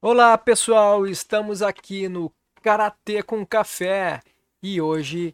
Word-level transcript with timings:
Olá 0.00 0.36
pessoal, 0.36 1.06
estamos 1.06 1.62
aqui 1.62 2.08
no 2.08 2.32
Karatê 2.60 3.22
com 3.22 3.46
Café. 3.46 4.20
E 4.60 4.80
hoje, 4.80 5.32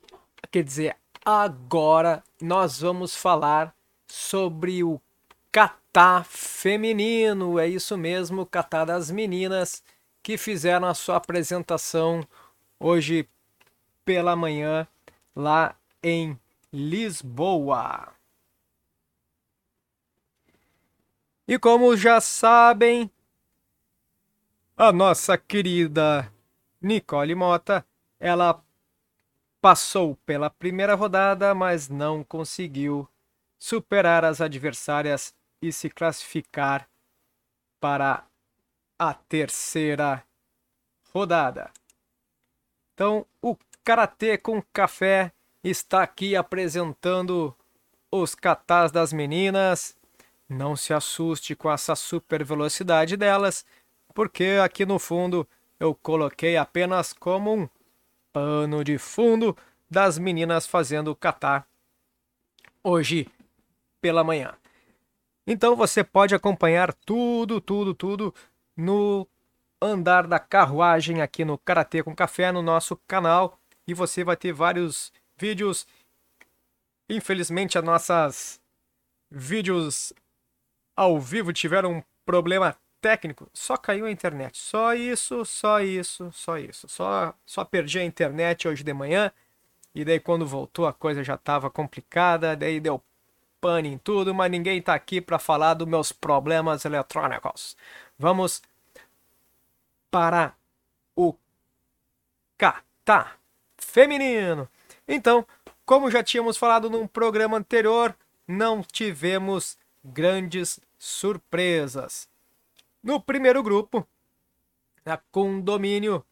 quer 0.51 0.63
dizer, 0.63 0.95
agora 1.25 2.23
nós 2.39 2.81
vamos 2.81 3.17
falar 3.17 3.75
sobre 4.09 4.83
o 4.83 5.01
kata 5.53 6.25
feminino. 6.25 7.59
É 7.59 7.69
isso 7.69 7.97
mesmo, 7.97 8.47
kata 8.47 8.85
das 8.85 9.11
meninas 9.11 9.83
que 10.23 10.37
fizeram 10.37 10.89
a 10.89 10.95
sua 10.95 11.17
apresentação 11.17 12.27
hoje 12.81 13.29
pela 14.05 14.35
manhã 14.35 14.87
lá 15.37 15.77
em 16.03 16.39
Lisboa. 16.73 18.13
E 21.47 21.59
como 21.59 21.97
já 21.97 22.21
sabem, 22.21 23.11
a 24.77 24.93
nossa 24.93 25.39
querida 25.39 26.31
Nicole 26.81 27.35
Mota, 27.35 27.85
ela 28.21 28.63
passou 29.61 30.15
pela 30.27 30.51
primeira 30.51 30.95
rodada, 30.95 31.55
mas 31.55 31.89
não 31.89 32.23
conseguiu 32.23 33.09
superar 33.59 34.25
as 34.25 34.41
adversárias 34.41 35.35
e 35.61 35.73
se 35.73 35.91
classificar 35.91 36.89
para 37.81 38.25
a 38.99 39.15
terceira 39.15 40.25
rodada. 41.13 41.71
Então, 42.95 43.27
o 43.43 43.57
Karatê 43.85 44.37
com 44.37 44.63
Café 44.73 45.33
está 45.63 46.03
aqui 46.03 46.37
apresentando 46.37 47.55
os 48.11 48.35
catás 48.35 48.93
das 48.93 49.13
meninas. 49.13 49.97
Não 50.49 50.77
se 50.77 50.95
assuste 50.95 51.55
com 51.55 51.71
essa 51.71 51.95
super 51.95 52.45
velocidade 52.45 53.17
delas 53.17 53.65
porque 54.19 54.59
aqui 54.61 54.85
no 54.85 54.99
fundo 54.99 55.47
eu 55.79 55.95
coloquei 55.95 56.57
apenas 56.57 57.13
como 57.13 57.55
um 57.55 57.69
pano 58.33 58.83
de 58.83 58.99
fundo 58.99 59.57
das 59.89 60.19
meninas 60.19 60.67
fazendo 60.67 61.15
catar 61.15 61.65
hoje 62.83 63.31
pela 64.01 64.25
manhã. 64.25 64.55
Então 65.47 65.75
você 65.75 66.05
pode 66.05 66.35
acompanhar 66.35 66.93
tudo, 66.93 67.61
tudo, 67.61 67.95
tudo 67.95 68.35
no 68.77 69.27
andar 69.81 70.27
da 70.27 70.39
carruagem 70.39 71.23
aqui 71.23 71.45
no 71.45 71.57
Karatê 71.57 72.03
com 72.03 72.15
Café 72.15 72.53
no 72.53 72.63
nosso 72.63 72.97
canal 73.07 73.59
e 73.87 73.95
você 73.95 74.23
vai 74.23 74.37
ter 74.37 74.53
vários 74.53 75.13
vídeos. 75.37 75.87
Infelizmente, 77.09 77.79
as 77.79 77.85
nossas 77.85 78.61
vídeos 79.31 80.13
ao 80.95 81.19
vivo 81.19 81.53
tiveram 81.53 81.93
um 81.93 82.03
problema 82.27 82.77
técnico, 83.01 83.49
só 83.55 83.77
caiu 83.77 84.05
a 84.07 84.11
internet. 84.11 84.59
Só 84.59 84.95
isso, 84.95 85.45
só 85.45 85.81
isso, 85.81 86.31
só 86.33 86.59
isso. 86.59 86.89
Só, 86.89 87.35
só 87.47 87.65
perdi 87.65 87.99
a 87.99 88.05
internet 88.05 88.69
hoje 88.69 88.85
de 88.85 88.93
manhã. 88.93 89.33
E 89.95 90.05
daí 90.05 90.21
quando 90.21 90.47
voltou 90.47 90.87
a 90.87 90.93
coisa 90.93 91.25
já 91.25 91.35
estava 91.35 91.71
complicada, 91.71 92.57
daí 92.57 92.81
deu 92.81 93.03
pane 93.61 93.89
em 93.89 93.99
tudo, 93.99 94.35
mas 94.35 94.51
ninguém 94.51 94.79
está 94.79 94.95
aqui 94.95 95.21
para 95.21 95.39
falar 95.39 95.75
dos 95.75 95.87
meus 95.87 96.13
problemas 96.13 96.85
eletrônicos. 96.85 97.77
Vamos 98.19 98.63
para 100.11 100.55
o 101.15 101.35
kata 102.57 103.33
feminino. 103.77 104.69
Então, 105.07 105.47
como 105.85 106.11
já 106.11 106.23
tínhamos 106.23 106.57
falado 106.57 106.91
num 106.91 107.07
programa 107.07 107.57
anterior, 107.57 108.15
não 108.47 108.83
tivemos 108.83 109.79
grandes 110.05 110.81
surpresas. 110.99 112.29
No 113.03 113.21
primeiro 113.21 113.63
grupo, 113.63 114.07
a 115.05 115.17
condomínio 115.31 116.25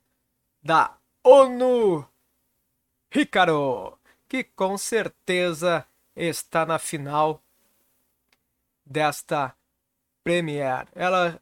da 0.63 0.97
ONU 1.23 2.07
Hikaru, 3.15 3.99
que 4.29 4.45
com 4.45 4.77
certeza 4.77 5.87
está 6.17 6.65
na 6.65 6.79
final 6.79 7.43
desta 8.85 9.55
Premier. 10.25 10.89
Ela 10.95 11.41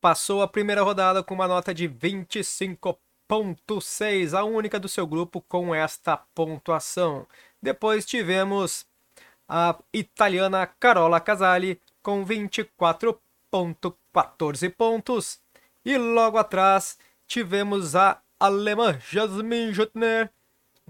passou 0.00 0.42
a 0.42 0.48
primeira 0.48 0.82
rodada 0.82 1.22
com 1.22 1.34
uma 1.34 1.48
nota 1.48 1.72
de 1.72 1.88
25.6, 1.88 4.36
a 4.36 4.44
única 4.44 4.80
do 4.80 4.88
seu 4.88 5.06
grupo 5.06 5.40
com 5.42 5.72
esta 5.74 6.16
pontuação. 6.34 7.26
Depois 7.62 8.04
tivemos 8.04 8.84
a 9.48 9.78
italiana 9.92 10.66
Carola 10.66 11.20
Casali 11.20 11.80
com 12.02 12.24
24 12.24 13.20
14 14.12 14.68
pontos. 14.70 15.40
E 15.84 15.96
logo 15.96 16.38
atrás 16.38 16.98
tivemos 17.26 17.96
a 17.96 18.20
alemã 18.38 18.98
Jasmin 19.00 19.72
Juttner 19.72 20.30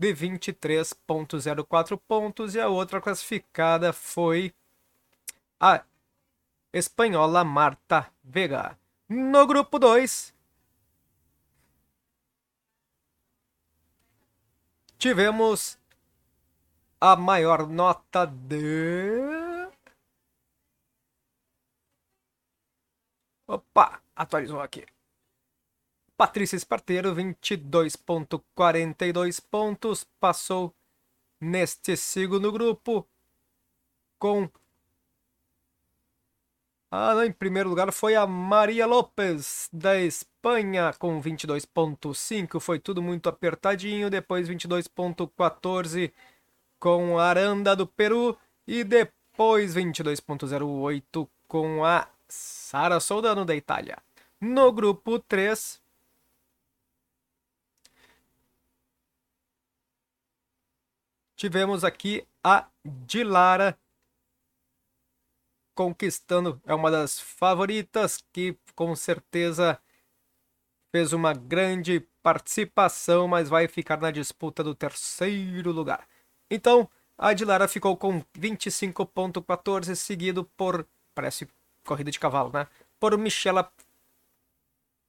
de 0.00 0.14
23.04 0.14 2.00
pontos 2.08 2.54
e 2.54 2.60
a 2.60 2.68
outra 2.68 3.02
classificada 3.02 3.92
foi 3.92 4.50
a 5.60 5.84
espanhola 6.72 7.44
Marta 7.44 8.10
Vega. 8.24 8.78
No 9.06 9.46
grupo 9.46 9.78
2, 9.78 10.34
tivemos 14.96 15.78
a 16.98 17.14
maior 17.14 17.66
nota 17.68 18.24
de 18.24 19.68
Opa, 23.46 24.00
atualizou 24.16 24.62
aqui. 24.62 24.86
Patrícia 26.20 26.54
Esparteiro, 26.54 27.14
22.42 27.14 29.42
pontos, 29.50 30.06
passou 30.20 30.74
neste 31.40 31.96
segundo 31.96 32.52
grupo 32.52 33.08
com 34.18 34.46
ah, 36.90 37.24
em 37.24 37.32
primeiro 37.32 37.70
lugar 37.70 37.90
foi 37.90 38.16
a 38.16 38.26
Maria 38.26 38.84
Lopes 38.84 39.70
da 39.72 39.98
Espanha 39.98 40.92
com 40.98 41.18
22.5, 41.22 42.60
foi 42.60 42.78
tudo 42.78 43.00
muito 43.00 43.30
apertadinho, 43.30 44.10
depois 44.10 44.46
22.14 44.46 46.12
com 46.78 47.18
a 47.18 47.30
Aranda 47.30 47.74
do 47.74 47.86
Peru 47.86 48.36
e 48.66 48.84
depois 48.84 49.74
22.08 49.74 51.26
com 51.48 51.82
a 51.82 52.06
Sara 52.28 53.00
Soldano 53.00 53.46
da 53.46 53.56
Itália. 53.56 53.96
No 54.38 54.70
grupo 54.70 55.18
3, 55.18 55.80
tivemos 61.40 61.84
aqui 61.84 62.22
a 62.44 62.68
Dilara 62.84 63.74
conquistando, 65.74 66.60
é 66.66 66.74
uma 66.74 66.90
das 66.90 67.18
favoritas 67.18 68.22
que 68.30 68.58
com 68.74 68.94
certeza 68.94 69.80
fez 70.92 71.14
uma 71.14 71.32
grande 71.32 72.06
participação, 72.22 73.26
mas 73.26 73.48
vai 73.48 73.66
ficar 73.68 73.98
na 73.98 74.10
disputa 74.10 74.62
do 74.62 74.74
terceiro 74.74 75.72
lugar. 75.72 76.06
Então, 76.50 76.86
a 77.16 77.32
Dilara 77.32 77.66
ficou 77.66 77.96
com 77.96 78.22
25.14, 78.38 79.94
seguido 79.94 80.44
por, 80.44 80.86
parece 81.14 81.48
corrida 81.86 82.10
de 82.10 82.20
cavalo, 82.20 82.52
né? 82.52 82.66
Por 82.98 83.16
Michela 83.16 83.72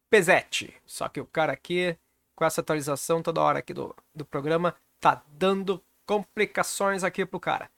Pesetti. 0.09 0.73
Só 0.85 1.09
que 1.09 1.19
o 1.19 1.25
cara 1.25 1.51
aqui, 1.51 1.97
com 2.33 2.45
essa 2.45 2.61
atualização 2.61 3.21
toda 3.21 3.41
hora 3.41 3.59
aqui 3.59 3.73
do, 3.73 3.93
do 4.15 4.23
programa, 4.23 4.73
tá 4.97 5.21
dando 5.33 5.83
complicações 6.11 7.05
aqui 7.05 7.25
pro 7.25 7.39
cara. 7.39 7.71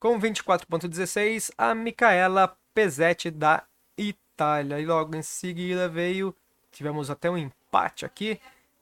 Com 0.00 0.18
24.16, 0.18 1.52
a 1.56 1.72
Micaela 1.76 2.56
Pesetti 2.74 3.30
da 3.30 3.62
Itália. 3.96 4.80
E 4.80 4.84
logo 4.84 5.14
em 5.14 5.22
seguida 5.22 5.88
veio, 5.88 6.34
tivemos 6.72 7.08
até 7.08 7.30
um 7.30 7.38
empate 7.38 8.04
aqui, 8.04 8.40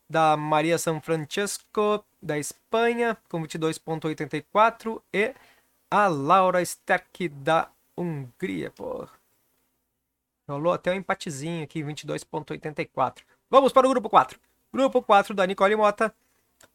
da 0.08 0.34
Maria 0.34 0.78
San 0.78 0.98
Francesco 0.98 2.02
da 2.22 2.38
Espanha, 2.38 3.18
com 3.28 3.42
22.84, 3.42 5.02
e 5.12 5.34
a 5.90 6.06
Laura 6.06 6.62
Sterck 6.62 7.28
da 7.28 7.68
Hungria, 7.98 8.70
pô. 8.70 9.06
Rolou 10.48 10.72
até 10.72 10.90
um 10.90 10.94
empatezinho 10.94 11.64
aqui, 11.64 11.82
22.84. 11.82 13.24
Vamos 13.50 13.74
para 13.74 13.86
o 13.86 13.90
grupo 13.90 14.08
4. 14.08 14.40
Grupo 14.72 15.02
4 15.02 15.34
da 15.34 15.46
Nicole 15.46 15.76
Mota, 15.76 16.14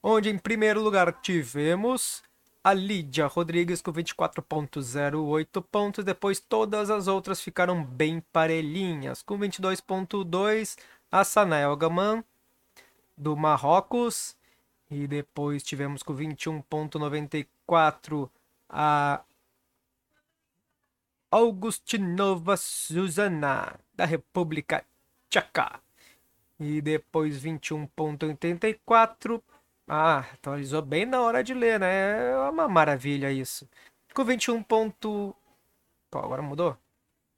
onde 0.01 0.29
em 0.29 0.37
primeiro 0.37 0.81
lugar 0.81 1.11
tivemos 1.21 2.23
a 2.63 2.73
Lídia 2.73 3.27
Rodrigues 3.27 3.81
com 3.81 3.91
24.08 3.91 5.61
pontos. 5.69 6.05
Depois 6.05 6.39
todas 6.39 6.89
as 6.89 7.07
outras 7.07 7.41
ficaram 7.41 7.83
bem 7.83 8.23
parelhinhas. 8.31 9.21
Com 9.21 9.37
22.2 9.37 10.77
a 11.11 11.25
Sanael 11.25 11.75
Gaman 11.75 12.23
do 13.17 13.35
Marrocos. 13.35 14.37
E 14.89 15.05
depois 15.07 15.61
tivemos 15.63 16.01
com 16.03 16.15
21.94 16.15 18.29
a 18.69 19.21
Augustinova 21.29 22.55
Susana 22.55 23.77
da 23.93 24.05
República 24.05 24.85
Tcheca. 25.29 25.81
E 26.59 26.79
depois 26.79 27.43
21.84 27.43 29.41
ah, 29.87 30.19
atualizou 30.33 30.81
bem 30.81 31.05
na 31.05 31.21
hora 31.21 31.43
de 31.43 31.53
ler, 31.53 31.79
né? 31.79 32.31
É 32.31 32.37
uma 32.49 32.67
maravilha 32.67 33.31
isso. 33.31 33.67
Com 34.13 34.23
21. 34.23 34.63
Ponto... 34.63 35.35
Pô, 36.09 36.19
agora 36.19 36.41
mudou? 36.41 36.77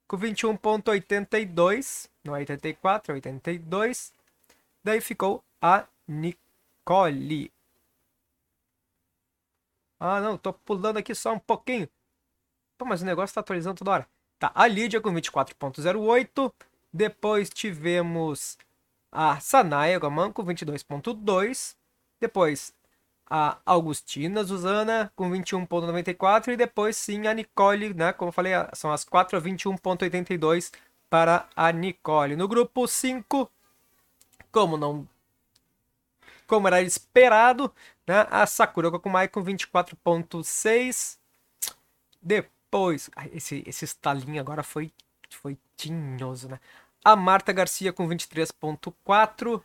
Com 0.08 0.18
21.82, 0.18 2.10
não 2.24 2.36
é 2.36 2.40
84, 2.40 3.12
é 3.12 3.16
82. 3.16 4.14
Daí 4.84 5.02
ficou 5.02 5.44
a 5.62 5.86
Nicole. 6.08 7.52
Ah, 10.00 10.22
não, 10.22 10.38
tô 10.38 10.54
pulando 10.54 10.98
aqui 10.98 11.16
só 11.16 11.34
um 11.34 11.40
pouquinho. 11.40 11.90
Pô, 12.78 12.86
mas 12.86 13.02
o 13.02 13.06
negócio 13.06 13.34
tá 13.34 13.42
atualizando 13.42 13.80
toda 13.80 13.92
hora. 13.92 14.10
Tá, 14.38 14.52
a 14.54 14.68
Lídia 14.68 15.02
com 15.02 15.12
24.08. 15.12 16.54
Depois 16.94 17.50
tivemos 17.50 18.58
a 19.12 19.40
Sanaya 19.40 19.98
Gaman 20.00 20.32
com 20.32 20.44
22.2. 20.46 21.76
Depois 22.26 22.74
a 23.30 23.60
Augustina 23.64 24.44
Zuzana 24.44 25.12
com 25.16 25.30
21.94 25.30 26.54
e 26.54 26.58
depois 26.58 26.98
sim 26.98 27.28
a 27.28 27.34
Nicole, 27.34 27.94
né? 27.94 28.12
Como 28.14 28.30
eu 28.30 28.34
falei, 28.34 28.54
são 28.74 28.92
as 28.92 29.04
4 29.04 29.38
a 29.38 29.42
21.82 29.42 30.72
para 31.08 31.48
a 31.56 31.72
Nicole. 31.72 32.36
No 32.36 32.48
grupo 32.48 32.88
5, 32.88 33.50
como 34.52 34.76
não 34.76 35.08
como 36.48 36.68
era 36.68 36.82
esperado, 36.82 37.72
né? 38.08 38.26
A 38.32 38.46
Sakura 38.48 38.90
Kokumai 38.90 39.28
com 39.28 39.44
24.6. 39.44 41.18
Depois, 42.22 43.10
esse 43.34 43.64
esse 43.68 43.86
estalinho 43.86 44.42
agora 44.42 44.64
foi 44.64 44.92
foi 45.30 45.58
tinhoso, 45.78 46.50
né? 46.50 46.60
A 47.04 47.16
Marta 47.16 47.54
Garcia 47.54 47.94
com 47.94 48.08
23.4 48.08 49.62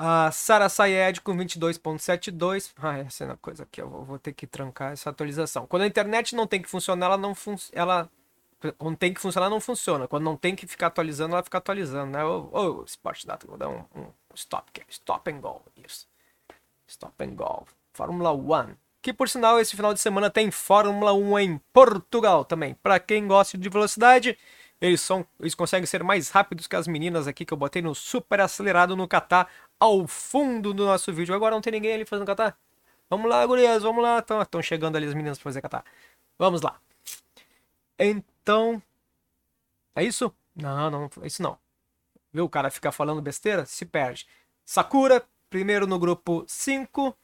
a 0.00 0.30
Sara 0.30 0.68
Sayed 0.68 1.20
com 1.22 1.36
22.72. 1.36 2.72
Ah, 2.80 2.98
essa 2.98 3.24
é 3.24 3.26
uma 3.26 3.36
coisa 3.36 3.66
que 3.70 3.82
eu 3.82 3.90
vou 3.90 4.16
ter 4.16 4.32
que 4.32 4.46
trancar 4.46 4.92
essa 4.92 5.10
atualização. 5.10 5.66
Quando 5.66 5.82
a 5.82 5.86
internet 5.86 6.36
não 6.36 6.46
tem 6.46 6.62
que 6.62 6.68
funcionar, 6.68 7.06
ela 7.06 7.18
não 7.18 7.34
funciona. 7.34 7.82
Ela 7.82 8.10
quando 8.76 8.96
tem 8.96 9.12
que 9.12 9.20
funcionar, 9.20 9.50
não 9.50 9.60
funciona. 9.60 10.06
Quando 10.06 10.24
não 10.24 10.36
tem 10.36 10.54
que 10.54 10.66
ficar 10.66 10.88
atualizando, 10.88 11.34
ela 11.34 11.42
fica 11.42 11.58
atualizando, 11.58 12.12
né? 12.12 12.24
Ô, 12.24 12.48
ô 12.52 12.84
Sport 12.84 13.24
Data, 13.24 13.46
vou 13.46 13.56
dar 13.56 13.68
um, 13.68 13.84
um 13.94 14.06
stop, 14.34 14.70
stop 14.88 15.30
and 15.30 15.40
go. 15.40 15.62
Isso. 15.76 16.08
Stop 16.86 17.24
and 17.24 17.34
go. 17.34 17.66
Fórmula 17.92 18.32
1. 18.32 18.76
Que 19.02 19.12
por 19.12 19.28
sinal, 19.28 19.60
esse 19.60 19.74
final 19.74 19.94
de 19.94 20.00
semana 20.00 20.30
tem 20.30 20.50
Fórmula 20.50 21.12
1 21.12 21.38
em 21.40 21.58
Portugal 21.72 22.44
também. 22.44 22.74
Para 22.74 23.00
quem 23.00 23.26
gosta 23.26 23.58
de 23.58 23.68
velocidade, 23.68 24.38
eles, 24.80 25.00
são, 25.00 25.26
eles 25.40 25.54
conseguem 25.54 25.86
ser 25.86 26.04
mais 26.04 26.30
rápidos 26.30 26.66
que 26.66 26.76
as 26.76 26.86
meninas 26.86 27.26
aqui 27.26 27.44
que 27.44 27.52
eu 27.52 27.58
botei 27.58 27.82
no 27.82 27.94
super 27.94 28.40
acelerado 28.40 28.96
no 28.96 29.08
Qatar 29.08 29.48
ao 29.78 30.06
fundo 30.06 30.72
do 30.72 30.84
nosso 30.84 31.12
vídeo. 31.12 31.34
Agora 31.34 31.54
não 31.54 31.60
tem 31.60 31.72
ninguém 31.72 31.94
ali 31.94 32.04
fazendo 32.04 32.26
Qatar. 32.26 32.56
Vamos 33.10 33.28
lá, 33.28 33.44
gurias, 33.44 33.82
vamos 33.82 34.02
lá. 34.02 34.18
Estão 34.18 34.62
chegando 34.62 34.96
ali 34.96 35.06
as 35.06 35.14
meninas 35.14 35.38
para 35.38 35.44
fazer 35.44 35.62
Qatar. 35.62 35.84
Vamos 36.38 36.62
lá. 36.62 36.80
Então. 37.98 38.80
É 39.96 40.04
isso? 40.04 40.32
Não, 40.54 40.90
não, 40.90 41.10
é 41.22 41.26
isso 41.26 41.42
não. 41.42 41.58
Viu 42.32 42.44
o 42.44 42.48
cara 42.48 42.70
ficar 42.70 42.92
falando 42.92 43.20
besteira? 43.20 43.66
Se 43.66 43.84
perde. 43.84 44.28
Sakura, 44.64 45.24
primeiro 45.50 45.86
no 45.86 45.98
grupo 45.98 46.44
5. 46.46 47.16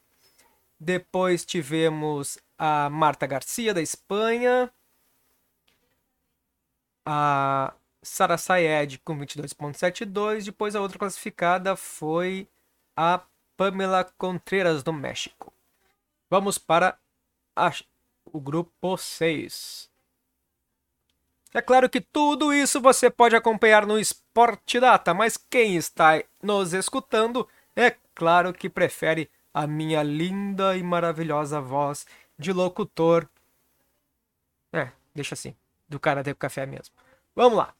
Depois 0.80 1.44
tivemos 1.44 2.36
a 2.58 2.90
Marta 2.90 3.26
Garcia, 3.26 3.72
da 3.72 3.80
Espanha 3.80 4.72
a 7.04 7.72
Sara 8.02 8.38
Sayed 8.38 8.98
com 8.98 9.18
22,72. 9.18 10.44
Depois 10.44 10.76
a 10.76 10.80
outra 10.80 10.98
classificada 10.98 11.76
foi 11.76 12.46
a 12.96 13.20
Pamela 13.56 14.04
Contreras 14.16 14.82
do 14.82 14.92
México. 14.92 15.52
Vamos 16.30 16.58
para 16.58 16.98
a, 17.56 17.72
o 18.32 18.40
grupo 18.40 18.96
6. 18.96 19.90
É 21.52 21.62
claro 21.62 21.88
que 21.88 22.00
tudo 22.00 22.52
isso 22.52 22.80
você 22.80 23.08
pode 23.08 23.36
acompanhar 23.36 23.86
no 23.86 23.98
Sport 23.98 24.74
Data, 24.80 25.14
mas 25.14 25.36
quem 25.36 25.76
está 25.76 26.22
nos 26.42 26.72
escutando 26.72 27.48
é 27.76 27.94
claro 28.14 28.52
que 28.52 28.68
prefere 28.68 29.30
a 29.52 29.66
minha 29.66 30.02
linda 30.02 30.76
e 30.76 30.82
maravilhosa 30.82 31.60
voz 31.60 32.06
de 32.36 32.52
locutor. 32.52 33.28
É, 34.72 34.90
deixa 35.14 35.34
assim 35.34 35.54
do 35.94 36.00
Karatê 36.00 36.34
com 36.34 36.40
Café 36.40 36.66
mesmo. 36.66 36.94
Vamos 37.34 37.58
lá. 37.58 37.74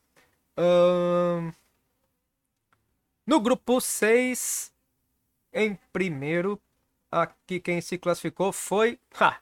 Um... 0.57 1.53
No 3.27 3.41
grupo 3.41 3.81
6, 3.81 4.73
em 5.53 5.79
primeiro, 5.93 6.61
aqui 7.11 7.59
quem 7.59 7.81
se 7.81 7.97
classificou 7.97 8.53
foi 8.53 8.99
ha, 9.19 9.39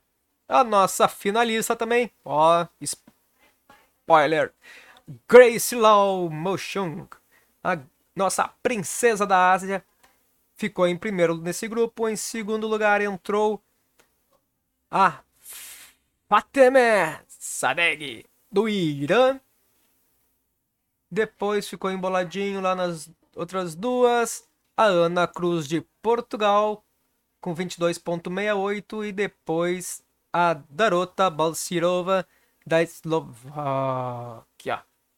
a 0.48 0.62
nossa 0.62 1.08
finalista 1.08 1.74
também. 1.74 2.10
Ó, 2.24 2.66
spoiler. 2.80 4.52
Grace 5.28 5.74
Lau 5.74 6.30
Motion, 6.30 7.08
a 7.62 7.78
nossa 8.14 8.46
princesa 8.62 9.26
da 9.26 9.52
Ásia, 9.52 9.84
ficou 10.54 10.86
em 10.86 10.96
primeiro 10.96 11.36
nesse 11.36 11.66
grupo. 11.66 12.08
Em 12.08 12.14
segundo 12.14 12.69
lugar 12.69 13.00
entrou 13.00 13.60
a 14.88 15.19
Fateme 16.28 17.19
Sadeghi, 17.26 18.24
do 18.52 18.69
Irã. 18.69 19.40
Depois 21.10 21.69
ficou 21.69 21.90
emboladinho 21.90 22.60
lá 22.60 22.75
nas 22.75 23.10
outras 23.34 23.74
duas. 23.74 24.46
A 24.77 24.84
Ana 24.84 25.27
Cruz 25.27 25.67
de 25.67 25.81
Portugal 26.00 26.84
com 27.41 27.55
22,68 27.55 29.08
e 29.08 29.12
depois 29.12 30.03
a 30.32 30.55
Darota 30.55 31.29
Balsirova 31.29 32.27
da 32.65 32.81
Eslováquia 32.82 34.44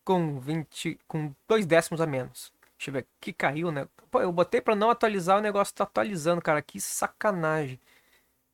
com 0.04 0.38
20 0.40 0.98
com 1.06 1.34
dois 1.48 1.66
décimos 1.66 2.00
a 2.00 2.06
menos. 2.06 2.52
Deixa 2.76 2.90
eu 2.90 2.94
ver, 2.94 3.06
que 3.20 3.32
caiu, 3.32 3.70
né? 3.70 3.88
Pô, 4.10 4.20
eu 4.20 4.32
botei 4.32 4.60
para 4.60 4.74
não 4.74 4.90
atualizar, 4.90 5.38
o 5.38 5.42
negócio 5.42 5.74
tá 5.74 5.84
atualizando, 5.84 6.42
cara, 6.42 6.60
que 6.60 6.80
sacanagem, 6.80 7.80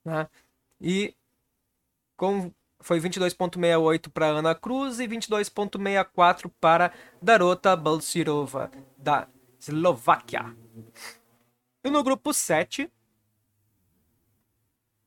né? 0.05 0.28
E 0.81 1.14
com 2.16 2.52
foi 2.81 3.01
22.68 3.01 4.11
para 4.11 4.27
Ana 4.27 4.55
Cruz 4.55 5.01
e 5.01 5.07
22.64 5.07 6.51
para 6.61 6.93
Darota 7.21 7.77
Balsirova, 7.77 8.71
da 8.97 9.29
Eslováquia. 9.59 10.57
E 11.85 11.91
no 11.91 12.03
grupo 12.03 12.33
7, 12.33 12.91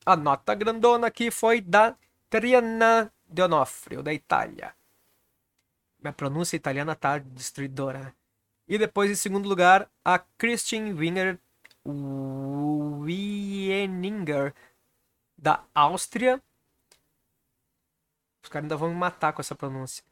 a 0.06 0.16
nota 0.16 0.54
grandona 0.54 1.08
aqui 1.08 1.32
foi 1.32 1.62
da 1.62 1.96
Triana 2.30 3.12
D'Onofrio, 3.28 4.04
da 4.04 4.14
Itália. 4.14 4.76
Minha 6.02 6.14
pronúncia 6.14 6.56
italiana 6.58 6.96
tá 6.96 7.18
destruidora. 7.18 8.14
E 8.68 8.78
depois, 8.78 9.10
em 9.10 9.16
segundo 9.16 9.48
lugar, 9.48 9.90
a 10.04 10.20
Christine 10.20 10.94
Winger 10.94 11.40
Wieninger, 13.06 14.54
da 15.38 15.64
Áustria. 15.74 16.42
Os 18.44 18.50
caras 18.50 18.66
ainda 18.66 18.78
vão 18.78 18.90
me 18.90 18.96
matar 18.96 19.34
com 19.34 19.42
essa 19.42 19.56
pronúncia. 19.56 20.04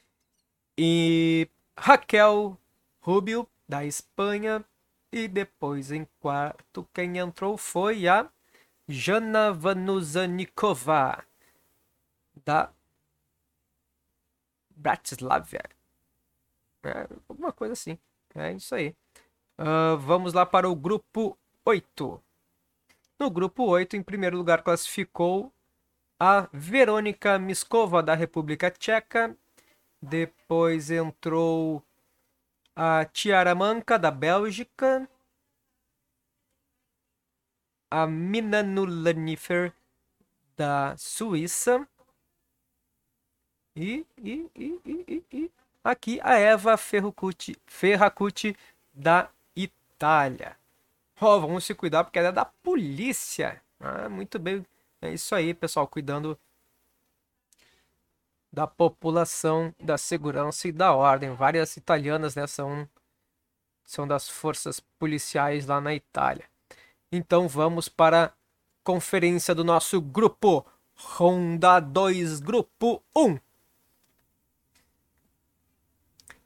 E 0.77 1.49
Raquel 1.77 2.57
Rubio, 3.01 3.47
da 3.67 3.85
Espanha. 3.85 4.63
E 5.11 5.27
depois, 5.27 5.91
em 5.91 6.07
quarto, 6.21 6.87
quem 6.93 7.17
entrou 7.17 7.57
foi 7.57 8.07
a 8.07 8.29
Jana 8.87 9.51
Vanuzanikova, 9.51 11.25
da 12.45 12.71
Bratislava. 14.69 15.57
É, 16.83 17.07
alguma 17.27 17.51
coisa 17.51 17.73
assim. 17.73 17.99
É 18.33 18.53
isso 18.53 18.73
aí. 18.73 18.95
Uh, 19.59 19.97
vamos 19.97 20.33
lá 20.33 20.45
para 20.45 20.69
o 20.69 20.75
grupo 20.75 21.37
8. 21.65 22.23
No 23.19 23.29
grupo 23.29 23.63
8, 23.65 23.97
em 23.97 24.01
primeiro 24.01 24.37
lugar, 24.37 24.63
classificou 24.63 25.53
a 26.23 26.47
Verônica 26.53 27.39
Miskova, 27.39 28.03
da 28.03 28.13
República 28.13 28.69
Tcheca. 28.69 29.35
Depois 29.99 30.91
entrou 30.91 31.83
a 32.75 33.05
Tiara 33.05 33.55
Manca, 33.55 33.97
da 33.97 34.11
Bélgica. 34.11 35.09
A 37.89 38.05
Mina 38.05 38.61
Nulanifer, 38.61 39.73
da 40.55 40.95
Suíça. 40.95 41.87
E, 43.75 44.05
e, 44.15 44.47
e, 44.55 45.23
e, 45.31 45.51
aqui 45.83 46.19
a 46.21 46.35
Eva 46.35 46.77
Ferracuti 46.77 48.55
da 48.93 49.27
Itália. 49.55 50.55
Oh, 51.19 51.41
vamos 51.41 51.65
se 51.65 51.73
cuidar 51.73 52.03
porque 52.03 52.19
ela 52.19 52.27
é 52.27 52.31
da 52.31 52.45
polícia. 52.45 53.59
Ah, 53.79 54.07
muito 54.07 54.37
bem. 54.37 54.63
É 55.01 55.11
isso 55.11 55.33
aí, 55.33 55.53
pessoal, 55.53 55.87
cuidando 55.87 56.37
da 58.51 58.67
população, 58.67 59.73
da 59.79 59.97
segurança 59.97 60.67
e 60.67 60.71
da 60.71 60.93
ordem. 60.93 61.33
Várias 61.33 61.75
italianas 61.77 62.35
né, 62.35 62.45
são, 62.45 62.87
são 63.83 64.07
das 64.07 64.29
forças 64.29 64.79
policiais 64.99 65.65
lá 65.65 65.81
na 65.81 65.95
Itália. 65.95 66.45
Então 67.11 67.47
vamos 67.47 67.89
para 67.89 68.25
a 68.25 68.31
conferência 68.83 69.55
do 69.55 69.63
nosso 69.63 69.99
grupo. 69.99 70.65
Ronda 70.93 71.79
2, 71.79 72.39
grupo 72.41 73.01
1. 73.15 73.39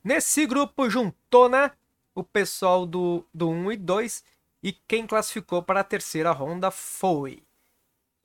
Nesse 0.01 0.45
grupo 0.45 0.89
juntou, 0.89 1.49
né? 1.49 1.71
O 2.13 2.23
pessoal 2.23 2.85
do, 2.85 3.25
do 3.33 3.49
1 3.49 3.71
e 3.73 3.77
2. 3.77 4.23
E 4.63 4.71
quem 4.71 5.05
classificou 5.05 5.61
para 5.61 5.81
a 5.81 5.83
terceira 5.83 6.31
ronda 6.31 6.71
foi. 6.71 7.44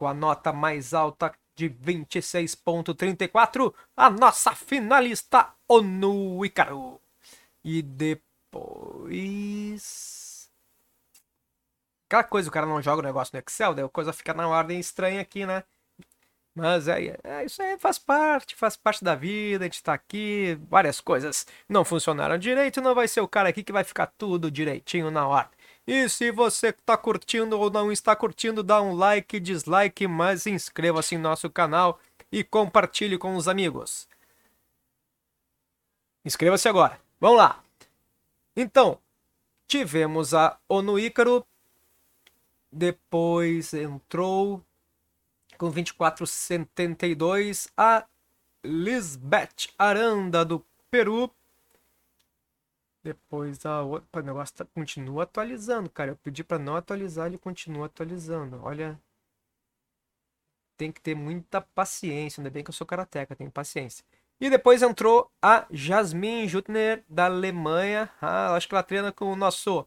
Com 0.01 0.09
a 0.09 0.15
nota 0.15 0.51
mais 0.51 0.95
alta 0.95 1.31
de 1.55 1.69
26,34, 1.69 3.75
a 3.95 4.09
nossa 4.09 4.55
finalista 4.55 5.53
Onu 5.69 6.43
Icaro. 6.43 6.99
E 7.63 7.83
depois. 7.83 8.19
Aquela 12.07 12.25
coisa, 12.25 12.49
o 12.49 12.53
cara 12.53 12.65
não 12.65 12.81
joga 12.81 13.03
o 13.03 13.05
negócio 13.05 13.33
no 13.35 13.41
Excel, 13.47 13.75
daí 13.75 13.85
a 13.85 13.91
coisa 13.91 14.11
fica 14.11 14.33
na 14.33 14.49
ordem 14.49 14.81
estranha 14.81 15.21
aqui, 15.21 15.45
né? 15.45 15.63
Mas 16.55 16.89
é, 16.89 17.19
é, 17.23 17.45
isso 17.45 17.63
aí 17.63 17.79
faz 17.79 17.99
parte, 17.99 18.57
faz 18.57 18.79
parte 18.79 19.05
da 19.05 19.15
vida, 19.15 19.65
a 19.65 19.69
gente 19.69 19.83
tá 19.83 19.93
aqui, 19.93 20.59
várias 20.69 20.99
coisas 20.99 21.47
não 21.69 21.85
funcionaram 21.85 22.39
direito, 22.39 22.81
não 22.81 22.95
vai 22.95 23.07
ser 23.07 23.21
o 23.21 23.29
cara 23.29 23.51
aqui 23.51 23.63
que 23.63 23.73
vai 23.73 23.85
ficar 23.85 24.07
tudo 24.07 24.51
direitinho 24.51 25.11
na 25.11 25.29
ordem. 25.29 25.60
E 25.93 26.09
se 26.09 26.31
você 26.31 26.69
está 26.69 26.97
curtindo 26.97 27.59
ou 27.59 27.69
não 27.69 27.91
está 27.91 28.15
curtindo, 28.15 28.63
dá 28.63 28.81
um 28.81 28.95
like, 28.95 29.41
dislike, 29.41 30.07
mas 30.07 30.47
inscreva-se 30.47 31.17
em 31.17 31.19
nosso 31.19 31.51
canal 31.51 31.99
e 32.31 32.45
compartilhe 32.45 33.19
com 33.19 33.35
os 33.35 33.49
amigos. 33.49 34.07
Inscreva-se 36.25 36.69
agora. 36.69 37.01
Vamos 37.19 37.39
lá. 37.39 37.61
Então, 38.55 39.01
tivemos 39.67 40.33
a 40.33 40.57
ONU 40.69 40.97
Ícaro. 40.97 41.45
Depois 42.71 43.75
entrou 43.75 44.65
com 45.59 45.73
24,72 45.73 47.69
a 47.77 48.07
Lisbeth 48.63 49.71
Aranda 49.77 50.45
do 50.45 50.65
Peru 50.89 51.35
depois 53.03 53.65
a 53.67 53.83
outra. 53.83 54.21
O 54.21 54.25
negócio 54.25 54.55
tá, 54.55 54.65
continua 54.65 55.25
atualizando, 55.25 55.91
cara. 55.91 56.13
Eu 56.13 56.17
pedi 56.17 56.45
para 56.45 56.59
não 56.59 56.77
atualizar, 56.77 57.27
ele 57.27 57.39
continua 57.39 57.87
atualizando. 57.87 58.61
Olha. 58.63 59.01
Tem 60.77 60.91
que 60.91 61.01
ter 61.01 61.15
muita 61.15 61.61
paciência. 61.61 62.41
Ainda 62.41 62.51
bem 62.51 62.65
que 62.65 62.71
eu 62.71 62.75
sou 62.75 62.87
karateca, 62.87 63.37
tenho 63.37 63.51
paciência. 63.51 64.05
E 64.41 64.49
depois 64.49 64.81
entrou 64.81 65.31
a 65.43 65.67
Jasmine 65.71 66.49
Jutner, 66.49 67.05
da 67.07 67.27
Alemanha. 67.27 68.11
Ah, 68.21 68.55
acho 68.55 68.67
que 68.67 68.75
ela 68.75 68.83
treina 68.83 69.13
com 69.13 69.27
o 69.27 69.37
nosso 69.37 69.87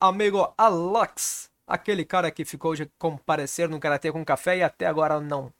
amigo 0.00 0.52
Alex. 0.58 1.48
Aquele 1.66 2.04
cara 2.04 2.32
que 2.32 2.44
ficou 2.44 2.74
de 2.74 2.86
comparecer 2.98 3.68
no 3.68 3.78
Karatê 3.78 4.10
com 4.10 4.24
café 4.24 4.56
e 4.56 4.62
até 4.62 4.86
agora 4.86 5.20
não 5.20 5.52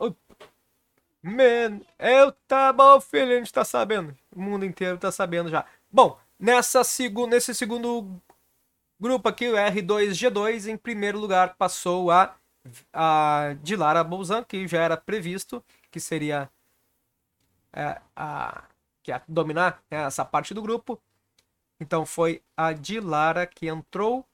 Man, 1.26 1.80
eu 1.98 2.32
tá 2.46 2.70
bom, 2.70 3.00
filho, 3.00 3.32
a 3.32 3.38
gente 3.38 3.50
tá 3.50 3.64
sabendo. 3.64 4.14
O 4.30 4.42
mundo 4.42 4.62
inteiro 4.66 4.98
tá 4.98 5.10
sabendo 5.10 5.48
já. 5.48 5.64
Bom, 5.90 6.18
nessa 6.38 6.84
segu 6.84 7.26
nesse 7.26 7.54
segundo 7.54 8.20
grupo 9.00 9.26
aqui, 9.26 9.48
o 9.48 9.54
R2G2, 9.54 10.66
em 10.66 10.76
primeiro 10.76 11.18
lugar 11.18 11.56
passou 11.56 12.10
a, 12.10 12.36
a 12.92 13.56
Dilara 13.62 14.04
Bolzan, 14.04 14.44
que 14.44 14.68
já 14.68 14.82
era 14.82 14.98
previsto 14.98 15.64
que 15.90 15.98
seria 15.98 16.50
é, 17.72 17.98
a, 18.14 18.64
que 19.02 19.10
ia 19.10 19.22
dominar 19.26 19.82
né, 19.90 20.04
essa 20.04 20.26
parte 20.26 20.52
do 20.52 20.60
grupo. 20.60 21.00
Então 21.80 22.04
foi 22.04 22.42
a 22.54 22.74
Dilara 22.74 23.46
que 23.46 23.66
entrou 23.66 24.26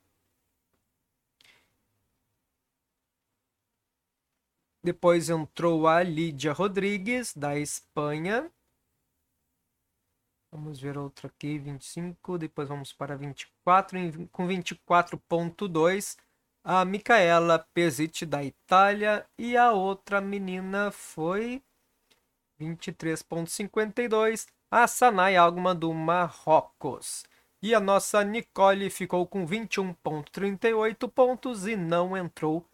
Depois 4.83 5.29
entrou 5.29 5.87
a 5.87 6.03
Lídia 6.03 6.55
Rodrigues, 6.55 7.35
da 7.37 7.59
Espanha. 7.59 8.51
Vamos 10.51 10.81
ver 10.81 10.97
outra 10.97 11.29
aqui, 11.29 11.59
25. 11.59 12.39
Depois 12.39 12.67
vamos 12.67 12.93
para 12.93 13.15
24. 13.15 14.29
Com 14.33 14.49
24,2. 14.49 16.17
A 16.65 16.85
Micaela 16.85 17.59
Pesiti, 17.75 18.25
da 18.25 18.43
Itália. 18.43 19.27
E 19.39 19.55
a 19.55 19.73
outra 19.73 20.19
menina 20.21 20.91
foi 20.91 21.63
23,52. 22.59 24.47
A 24.71 24.87
Sanai 24.87 25.37
Alguma, 25.37 25.75
do 25.75 25.93
Marrocos. 25.93 27.25
E 27.63 27.75
a 27.75 27.81
nossa 27.81 28.25
Nicole 28.25 28.89
ficou 28.89 29.27
com 29.27 29.47
21,38 29.47 31.07
pontos 31.11 31.67
e 31.67 31.77
não 31.77 32.17
entrou 32.17 32.67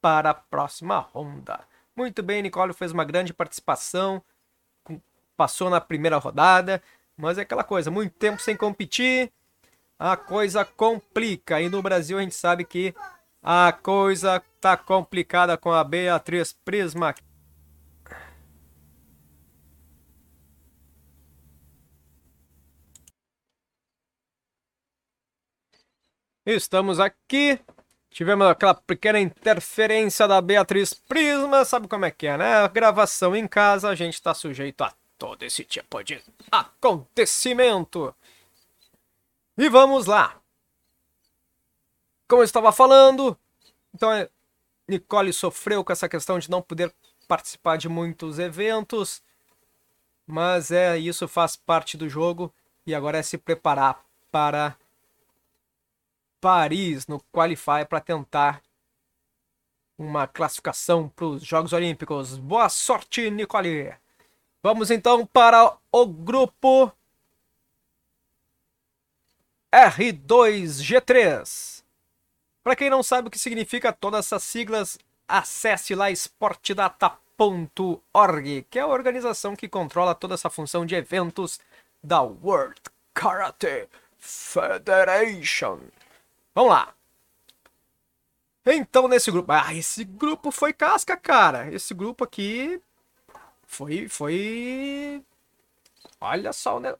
para 0.00 0.30
a 0.30 0.34
próxima 0.34 0.98
ronda. 0.98 1.60
Muito 1.96 2.22
bem, 2.22 2.42
Nicole 2.42 2.72
fez 2.72 2.92
uma 2.92 3.04
grande 3.04 3.34
participação, 3.34 4.22
passou 5.36 5.68
na 5.68 5.80
primeira 5.80 6.16
rodada, 6.18 6.82
mas 7.16 7.38
é 7.38 7.42
aquela 7.42 7.64
coisa, 7.64 7.90
muito 7.90 8.12
tempo 8.14 8.40
sem 8.40 8.56
competir, 8.56 9.32
a 9.98 10.16
coisa 10.16 10.64
complica. 10.64 11.60
E 11.60 11.68
no 11.68 11.82
Brasil 11.82 12.18
a 12.18 12.22
gente 12.22 12.34
sabe 12.34 12.64
que 12.64 12.94
a 13.42 13.72
coisa 13.72 14.42
tá 14.60 14.76
complicada 14.76 15.56
com 15.56 15.72
a 15.72 15.82
Beatriz 15.82 16.52
Prisma. 16.52 17.14
Estamos 26.46 26.98
aqui 26.98 27.60
Tivemos 28.10 28.46
aquela 28.46 28.74
pequena 28.74 29.20
interferência 29.20 30.26
da 30.26 30.40
Beatriz 30.40 30.92
Prisma, 30.94 31.64
sabe 31.64 31.86
como 31.86 32.04
é 32.04 32.10
que 32.10 32.26
é, 32.26 32.36
né? 32.36 32.54
A 32.54 32.68
gravação 32.68 33.36
em 33.36 33.46
casa, 33.46 33.88
a 33.88 33.94
gente 33.94 34.14
está 34.14 34.34
sujeito 34.34 34.82
a 34.82 34.92
todo 35.18 35.42
esse 35.42 35.64
tipo 35.64 36.02
de 36.02 36.22
acontecimento. 36.50 38.14
E 39.56 39.68
vamos 39.68 40.06
lá. 40.06 40.40
Como 42.26 42.42
eu 42.42 42.44
estava 42.44 42.70
falando, 42.72 43.36
então 43.94 44.12
é, 44.12 44.28
Nicole 44.86 45.32
sofreu 45.32 45.84
com 45.84 45.92
essa 45.92 46.08
questão 46.08 46.38
de 46.38 46.50
não 46.50 46.62
poder 46.62 46.92
participar 47.26 47.76
de 47.76 47.88
muitos 47.88 48.38
eventos, 48.38 49.22
mas 50.26 50.70
é 50.70 50.98
isso 50.98 51.28
faz 51.28 51.56
parte 51.56 51.96
do 51.96 52.08
jogo 52.08 52.52
e 52.86 52.94
agora 52.94 53.18
é 53.18 53.22
se 53.22 53.36
preparar 53.36 54.02
para 54.30 54.76
Paris 56.40 57.06
no 57.06 57.22
Qualify 57.32 57.84
para 57.88 58.00
tentar 58.00 58.60
uma 59.96 60.26
classificação 60.26 61.08
para 61.08 61.26
os 61.26 61.42
Jogos 61.42 61.72
Olímpicos. 61.72 62.36
Boa 62.38 62.68
sorte, 62.68 63.30
Nicole! 63.30 63.94
Vamos 64.62 64.90
então 64.90 65.24
para 65.26 65.76
o 65.90 66.06
grupo 66.06 66.92
R2G3. 69.72 71.82
Para 72.62 72.76
quem 72.76 72.90
não 72.90 73.02
sabe 73.02 73.28
o 73.28 73.30
que 73.30 73.38
significa 73.38 73.90
todas 73.92 74.26
essas 74.26 74.42
siglas, 74.42 74.98
acesse 75.26 75.94
lá 75.94 76.10
esportedata.org, 76.10 78.66
que 78.70 78.78
é 78.78 78.82
a 78.82 78.86
organização 78.86 79.56
que 79.56 79.68
controla 79.68 80.14
toda 80.14 80.34
essa 80.34 80.50
função 80.50 80.84
de 80.86 80.94
eventos 80.94 81.58
da 82.02 82.22
World 82.22 82.80
Karate 83.14 83.88
Federation. 84.18 85.80
Vamos 86.58 86.72
lá. 86.72 86.92
Então, 88.66 89.06
nesse 89.06 89.30
grupo. 89.30 89.52
Ah, 89.52 89.72
esse 89.72 90.02
grupo 90.02 90.50
foi 90.50 90.72
casca, 90.72 91.16
cara. 91.16 91.72
Esse 91.72 91.94
grupo 91.94 92.24
aqui 92.24 92.82
foi. 93.64 94.08
Foi. 94.08 95.24
Olha 96.20 96.52
só 96.52 96.78
o 96.78 96.80
nível. 96.80 96.96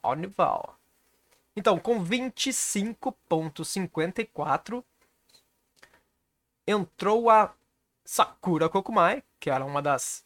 Ao 0.00 0.14
nível. 0.14 0.76
Então, 1.56 1.76
com 1.76 2.04
25,54 2.04 4.84
entrou 6.68 7.28
a 7.28 7.52
Sakura 8.04 8.68
Kokumai, 8.68 9.24
que 9.40 9.50
era 9.50 9.64
uma 9.64 9.82
das 9.82 10.24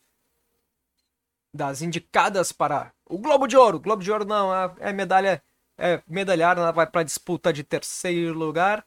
das 1.54 1.80
indicadas 1.80 2.52
para 2.52 2.92
o 3.06 3.16
Globo 3.16 3.46
de 3.46 3.56
Ouro. 3.56 3.80
Globo 3.80 4.02
de 4.02 4.12
Ouro 4.12 4.26
não, 4.26 4.54
é, 4.54 4.74
é 4.80 4.92
medalha 4.92 5.42
é 5.80 6.02
medalhar, 6.06 6.58
ela 6.58 6.70
vai 6.70 6.86
para 6.86 7.02
disputa 7.02 7.52
de 7.52 7.64
terceiro 7.64 8.38
lugar. 8.38 8.84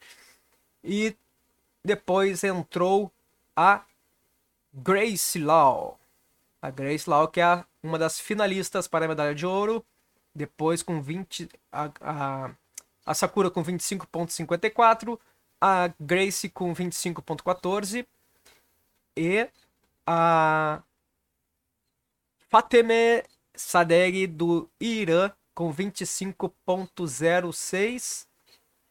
E 0.83 1.15
depois 1.83 2.43
entrou 2.43 3.11
a 3.55 3.83
Grace 4.71 5.39
Law. 5.39 5.99
A 6.61 6.69
Grace 6.69 7.09
Law, 7.09 7.27
que 7.27 7.41
é 7.41 7.65
uma 7.81 7.97
das 7.97 8.19
finalistas 8.19 8.87
para 8.87 9.05
a 9.05 9.07
medalha 9.07 9.33
de 9.33 9.45
ouro. 9.45 9.83
Depois 10.35 10.83
com 10.83 11.01
20. 11.01 11.49
A, 11.71 11.91
a, 11.99 12.51
a 13.05 13.13
Sakura 13.13 13.49
com 13.49 13.63
25,54. 13.63 15.19
A 15.59 15.91
Grace 15.99 16.47
com 16.47 16.73
25,14. 16.73 18.05
E 19.17 19.49
a 20.05 20.81
Fateme 22.49 23.23
Sadeghi 23.55 24.27
do 24.27 24.69
Irã 24.79 25.31
com 25.53 25.73
25,06. 25.73 28.27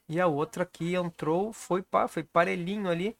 E 0.08 0.20
a 0.20 0.26
outra 0.26 0.66
que 0.66 0.94
entrou 0.94 1.52
foi, 1.52 1.84
foi 2.08 2.22
parelhinho 2.22 2.88
ali. 2.88 3.16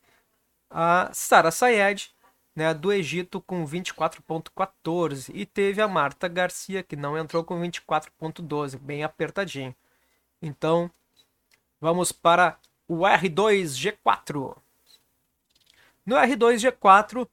A 0.71 1.11
Sara 1.13 1.51
Sayed, 1.51 2.15
né, 2.55 2.73
do 2.75 2.93
Egito, 2.93 3.41
com 3.41 3.67
24,14. 3.67 5.31
E 5.35 5.47
teve 5.47 5.81
a 5.81 5.89
Marta 5.89 6.29
Garcia, 6.29 6.83
que 6.83 6.97
não 6.97 7.17
entrou 7.17 7.45
com 7.45 7.61
24,12, 7.61 8.79
bem 8.79 9.05
apertadinho. 9.05 9.75
Então, 10.41 10.91
vamos 11.81 12.13
para 12.13 12.59
o 12.89 12.99
R2G4. 12.99 14.57
No 16.05 16.17
R2G4, 16.17 17.29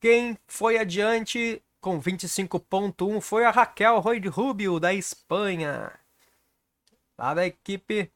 quem 0.00 0.38
foi 0.46 0.76
adiante 0.76 1.62
com 1.84 2.00
25.1 2.00 3.20
foi 3.20 3.44
a 3.44 3.50
Raquel 3.50 4.00
Roy 4.00 4.18
Rubio, 4.20 4.80
da 4.80 4.94
Espanha. 4.94 5.92
Lá 7.18 7.34
da 7.34 7.44
equipe 7.44 8.10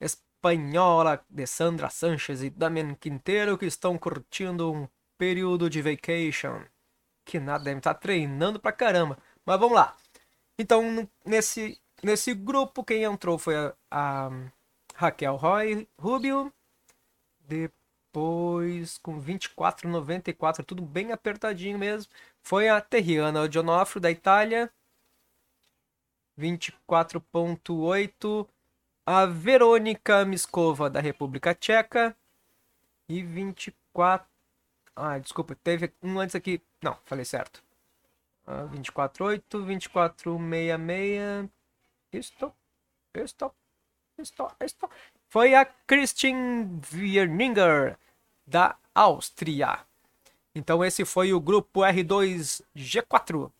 espanhola 0.00 1.24
de 1.30 1.46
Sandra 1.46 1.88
Sanchez 1.88 2.42
e 2.42 2.50
Damian 2.50 2.96
Quinteiro, 2.96 3.56
que 3.56 3.64
estão 3.64 3.96
curtindo 3.96 4.72
um 4.72 4.88
período 5.16 5.70
de 5.70 5.80
vacation. 5.80 6.64
Que 7.24 7.38
nada, 7.38 7.62
deve 7.62 7.78
estar 7.78 7.94
treinando 7.94 8.58
pra 8.58 8.72
caramba. 8.72 9.16
Mas 9.46 9.60
vamos 9.60 9.76
lá. 9.76 9.96
Então, 10.58 11.08
nesse, 11.24 11.80
nesse 12.02 12.34
grupo, 12.34 12.82
quem 12.82 13.04
entrou 13.04 13.38
foi 13.38 13.54
a, 13.56 13.72
a 13.88 14.30
Raquel 14.96 15.36
Roy 15.36 15.86
Rubio. 15.96 16.52
De, 17.38 17.70
2 18.80 18.98
com 18.98 19.20
24,94, 19.20 20.64
tudo 20.64 20.82
bem 20.82 21.12
apertadinho 21.12 21.78
mesmo. 21.78 22.10
Foi 22.42 22.68
a 22.68 22.80
Terriana 22.80 23.42
Odionofrio 23.42 24.00
da 24.00 24.10
Itália, 24.10 24.72
24,8. 26.38 28.48
A 29.06 29.26
Verônica 29.26 30.24
Miskova 30.24 30.88
da 30.88 31.00
República 31.00 31.54
Tcheca 31.54 32.16
e 33.08 33.22
24. 33.22 34.28
Ah, 34.94 35.18
desculpa, 35.18 35.56
teve 35.56 35.92
um 36.02 36.20
antes 36.20 36.36
aqui. 36.36 36.62
Não, 36.82 36.96
falei 37.04 37.24
certo. 37.24 37.62
Ah, 38.46 38.66
24,8, 38.66 39.64
24,66. 39.64 41.50
Estou, 42.12 42.54
estou, 43.14 43.54
estou, 44.18 44.52
estou. 44.60 44.90
Foi 45.28 45.54
a 45.54 45.64
Christine 45.64 46.80
Wierninger 46.92 47.96
da 48.50 48.76
Áustria. 48.94 49.78
Então 50.54 50.84
esse 50.84 51.04
foi 51.04 51.32
o 51.32 51.40
grupo 51.40 51.80
R2G4. 51.80 53.50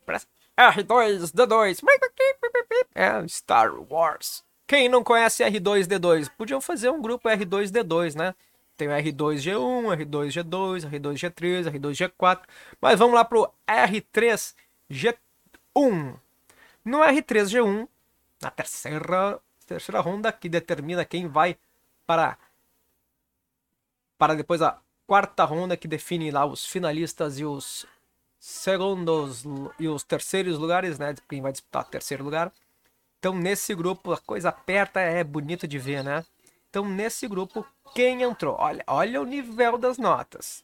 R2D2. 0.59 1.81
É 2.95 3.29
Star 3.29 3.73
Wars. 3.91 4.45
Quem 4.67 4.89
não 4.89 5.05
conhece 5.05 5.45
R2D2? 5.45 6.31
Podiam 6.37 6.61
fazer 6.61 6.91
um 6.91 7.01
grupo 7.01 7.29
R2D2, 7.29 8.17
né? 8.17 8.35
Tem 8.77 8.89
o 8.89 8.91
R2G1, 8.91 9.97
R2G2, 10.05 10.91
R2G3, 10.91 11.71
R2G4. 11.73 12.41
Mas 12.81 12.99
vamos 12.99 13.15
lá 13.15 13.25
pro 13.25 13.49
R3G1. 13.67 15.15
No 16.85 16.99
R3G1, 16.99 17.89
na 18.43 18.51
terceira 18.51 19.41
terceira 19.67 20.01
ronda 20.01 20.33
que 20.33 20.49
determina 20.49 21.05
quem 21.05 21.29
vai 21.29 21.57
para 22.05 22.37
para 24.21 24.37
depois 24.37 24.61
a 24.61 24.79
quarta 25.07 25.45
ronda 25.45 25.79
que 25.79 25.89
define 25.89 26.31
lá 26.31 26.45
os 26.45 26.67
finalistas 26.67 27.39
e 27.39 27.45
os 27.45 27.87
segundos 28.39 29.45
e 29.79 29.89
os 29.89 30.05
terceiros 30.05 30.59
lugares, 30.59 30.99
né? 30.99 31.15
Quem 31.27 31.41
vai 31.41 31.53
disputar 31.53 31.87
o 31.87 31.91
terceiro 31.91 32.23
lugar. 32.23 32.53
Então 33.19 33.35
nesse 33.35 33.75
grupo 33.75 34.13
a 34.13 34.19
coisa 34.19 34.51
aperta, 34.51 35.01
é 35.01 35.25
bonito 35.25 35.67
de 35.67 35.79
ver, 35.79 36.05
né? 36.05 36.23
Então 36.69 36.87
nesse 36.87 37.27
grupo 37.27 37.67
quem 37.95 38.23
entrou? 38.23 38.57
Olha, 38.59 38.85
olha 38.87 39.23
o 39.23 39.25
nível 39.25 39.79
das 39.79 39.97
notas. 39.97 40.63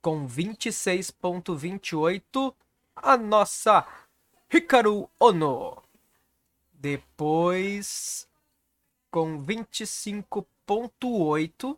Com 0.00 0.26
26.28 0.26 2.54
a 2.96 3.18
nossa 3.18 3.86
Hikaru 4.50 5.10
Ono. 5.20 5.82
Depois, 6.72 8.26
com 9.10 9.44
25,8, 9.44 11.76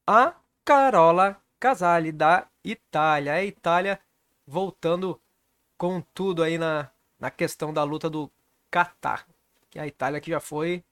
a 0.05 0.35
Carola 0.65 1.41
Casali, 1.59 2.11
da 2.11 2.47
Itália. 2.63 3.33
A 3.33 3.43
Itália 3.43 3.99
voltando 4.45 5.19
com 5.77 6.01
tudo 6.01 6.43
aí 6.43 6.57
na, 6.57 6.89
na 7.19 7.29
questão 7.29 7.73
da 7.73 7.83
luta 7.83 8.09
do 8.09 8.31
Qatar. 8.71 9.27
Que 9.69 9.79
a 9.79 9.87
Itália 9.87 10.19
que 10.19 10.31
já 10.31 10.39
foi 10.39 10.83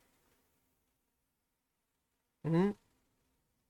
um 2.43 2.73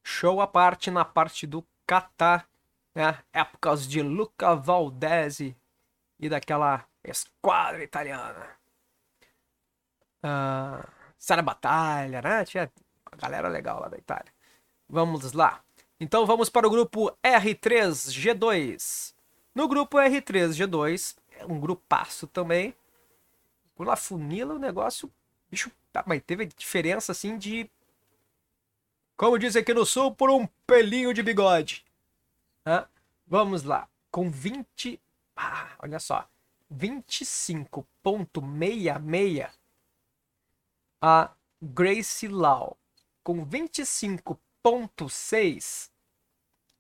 show 0.04 0.42
à 0.42 0.48
parte 0.48 0.92
na 0.92 1.06
parte 1.06 1.48
do 1.48 1.66
Qatar, 1.88 2.48
né? 2.94 3.24
Épocas 3.32 3.88
de 3.88 4.02
Luca 4.02 4.56
Valdese 4.56 5.56
e 6.20 6.28
daquela 6.28 6.86
esquadra 7.04 7.84
italiana. 7.84 8.50
Ah, 10.22 10.88
Sara 11.18 11.42
Batalha, 11.42 12.22
né? 12.22 12.46
Tinha 12.46 12.72
uma 13.10 13.18
galera 13.18 13.48
legal 13.48 13.80
lá 13.80 13.88
da 13.88 13.98
Itália. 13.98 14.34
Vamos 14.88 15.34
lá. 15.34 15.64
Então 16.00 16.26
vamos 16.26 16.50
para 16.50 16.68
o 16.68 16.70
grupo 16.70 17.12
R3G2. 17.24 19.15
No 19.56 19.68
grupo 19.68 19.98
R3G2, 19.98 21.18
é 21.32 21.46
um 21.46 21.60
grupaço 21.60 22.28
também. 22.28 22.76
Quando 23.74 23.92
a 23.92 23.96
funila 23.96 24.54
o 24.54 24.60
negócio, 24.60 25.12
bicho, 25.50 25.72
tá, 25.92 26.04
mas 26.06 26.22
teve 26.22 26.46
diferença 26.46 27.14
assim 27.14 27.38
de 27.38 27.70
como 29.18 29.40
diz 29.40 29.56
aqui 29.56 29.74
no 29.74 29.86
sul, 29.86 30.14
por 30.14 30.30
um 30.30 30.46
pelinho 30.68 31.14
de 31.14 31.24
bigode. 31.24 31.86
Hã? 32.66 32.86
Vamos 33.26 33.64
lá. 33.64 33.88
Com 34.12 34.30
20. 34.30 35.00
Ah, 35.38 35.74
olha 35.80 36.00
só. 36.00 36.28
25,66 36.74 39.50
a 41.02 41.32
Grace 41.62 42.28
Lau. 42.28 42.78
Com 43.24 43.46
25 43.46 44.38
1.6 44.66 45.92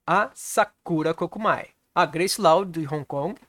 a 0.07 0.31
Sakura 0.33 1.13
Kokumai. 1.13 1.74
A 1.95 2.05
Grace 2.05 2.39
Lau 2.39 2.65
de 2.65 2.85
Hong 2.85 3.05
Kong, 3.05 3.39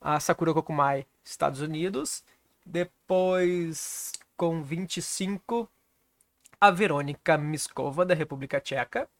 a 0.00 0.18
Sakura 0.18 0.54
Kokumai 0.54 1.06
Estados 1.22 1.60
Unidos, 1.60 2.24
depois 2.64 4.12
com 4.36 4.62
25 4.62 5.68
a 6.62 6.70
Verônica 6.70 7.36
Miskova, 7.36 8.06
da 8.06 8.14
República 8.14 8.60
Tcheca. 8.60 9.10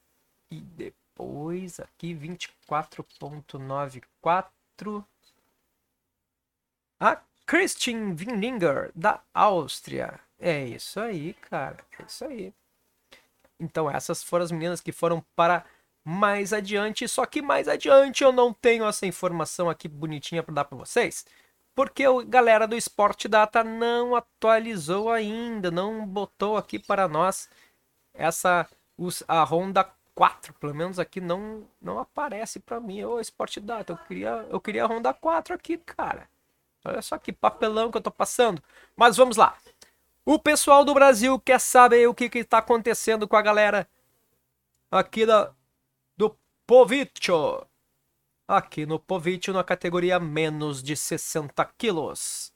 E 0.49 0.61
depois 0.61 1.81
aqui 1.81 2.15
24.94. 2.15 5.05
A 7.01 7.21
Christine 7.45 8.15
Windinger, 8.15 8.93
da 8.95 9.21
Áustria. 9.35 10.21
É 10.39 10.65
isso 10.65 11.01
aí, 11.01 11.35
cara. 11.35 11.85
É 11.99 12.05
isso 12.05 12.25
aí. 12.25 12.55
Então 13.59 13.91
essas 13.91 14.23
foram 14.23 14.45
as 14.45 14.53
meninas 14.53 14.81
que 14.81 14.93
foram 14.93 15.21
para 15.35 15.65
mais 16.05 16.53
adiante, 16.53 17.07
só 17.09 17.25
que 17.27 17.41
mais 17.41 17.69
adiante 17.69 18.25
eu 18.25 18.33
não 18.33 18.53
tenho 18.53 18.85
essa 18.87 19.07
informação 19.07 19.71
aqui 19.71 19.89
bonitinha 19.89 20.43
para 20.43 20.55
dar 20.55 20.65
para 20.65 20.77
vocês, 20.79 21.25
porque 21.75 22.05
a 22.05 22.23
galera 22.25 22.67
do 22.67 22.77
Sport 22.77 23.27
Data 23.27 23.63
não 23.65 24.15
atualizou 24.17 25.11
ainda, 25.11 25.71
não 25.71 26.07
botou 26.07 26.57
aqui 26.57 26.79
para 26.79 27.09
nós 27.09 27.49
essa 28.15 28.69
a 29.27 29.43
Honda 29.45 29.89
4, 30.15 30.55
pelo 30.55 30.75
menos 30.75 30.99
aqui 30.99 31.21
não 31.21 31.67
não 31.81 31.99
aparece 31.99 32.61
para 32.61 32.81
mim. 32.81 33.03
Ô 33.05 33.21
Sport 33.21 33.59
Data, 33.61 33.93
eu 33.93 33.97
queria 33.97 34.47
eu 34.51 34.61
queria 34.61 34.85
a 34.85 34.87
Honda 34.87 35.15
4 35.15 35.55
aqui, 35.55 35.79
cara. 35.79 36.29
Olha 36.85 37.01
só 37.03 37.17
que 37.19 37.33
papelão 37.33 37.91
que 37.91 37.99
eu 37.99 38.03
tô 38.03 38.11
passando. 38.11 38.63
Mas 38.97 39.17
vamos 39.17 39.37
lá. 39.37 39.57
O 40.25 40.39
pessoal 40.39 40.85
do 40.85 40.95
Brasil 40.95 41.39
quer 41.41 41.61
saber 41.61 42.09
o 42.09 42.15
que 42.15 42.31
está 42.39 42.59
acontecendo 42.59 43.27
com 43.27 43.37
a 43.37 43.43
galera 43.43 43.89
aqui 44.91 45.25
da, 45.27 45.53
do 46.63 46.67
Povicho. 46.67 47.67
Aqui 48.47 48.87
no 48.87 48.99
Povicho, 48.99 49.53
na 49.53 49.65
categoria 49.65 50.19
menos 50.19 50.83
de 50.83 50.97
60 50.97 51.65
quilos. 51.79 52.53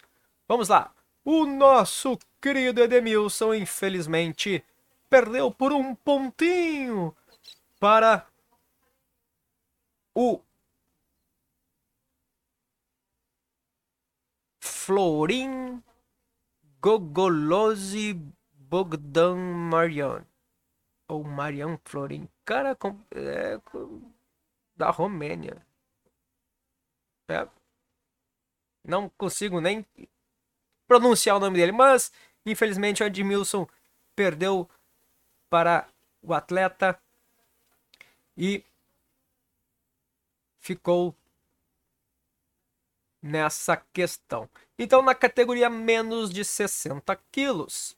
Vamos 0.48 0.68
lá. 0.68 0.94
O 1.24 1.44
nosso 1.44 2.18
querido 2.40 2.82
Edemilson, 2.82 3.54
infelizmente, 3.54 4.64
perdeu 5.10 5.50
por 5.50 5.72
um 5.72 5.94
pontinho 5.94 7.16
para 7.80 8.26
o 10.14 10.40
Florin 14.60 15.82
Gogolosi 16.80 18.14
Bogdan 18.52 19.36
Marian. 19.36 20.24
Ou 21.08 21.24
Marian 21.24 21.78
Florin. 21.84 22.28
Cara, 22.46 22.78
é, 23.10 23.60
da 24.76 24.88
Romênia. 24.90 25.66
É, 27.28 27.48
não 28.84 29.08
consigo 29.08 29.60
nem 29.60 29.84
pronunciar 30.86 31.36
o 31.36 31.40
nome 31.40 31.58
dele, 31.58 31.72
mas 31.72 32.12
infelizmente 32.46 33.02
o 33.02 33.06
Edmilson 33.06 33.66
perdeu 34.14 34.70
para 35.50 35.88
o 36.22 36.32
atleta 36.32 36.96
e 38.36 38.64
ficou 40.56 41.16
nessa 43.20 43.76
questão. 43.92 44.48
Então, 44.78 45.02
na 45.02 45.16
categoria 45.16 45.68
menos 45.68 46.30
de 46.30 46.44
60 46.44 47.16
quilos, 47.32 47.96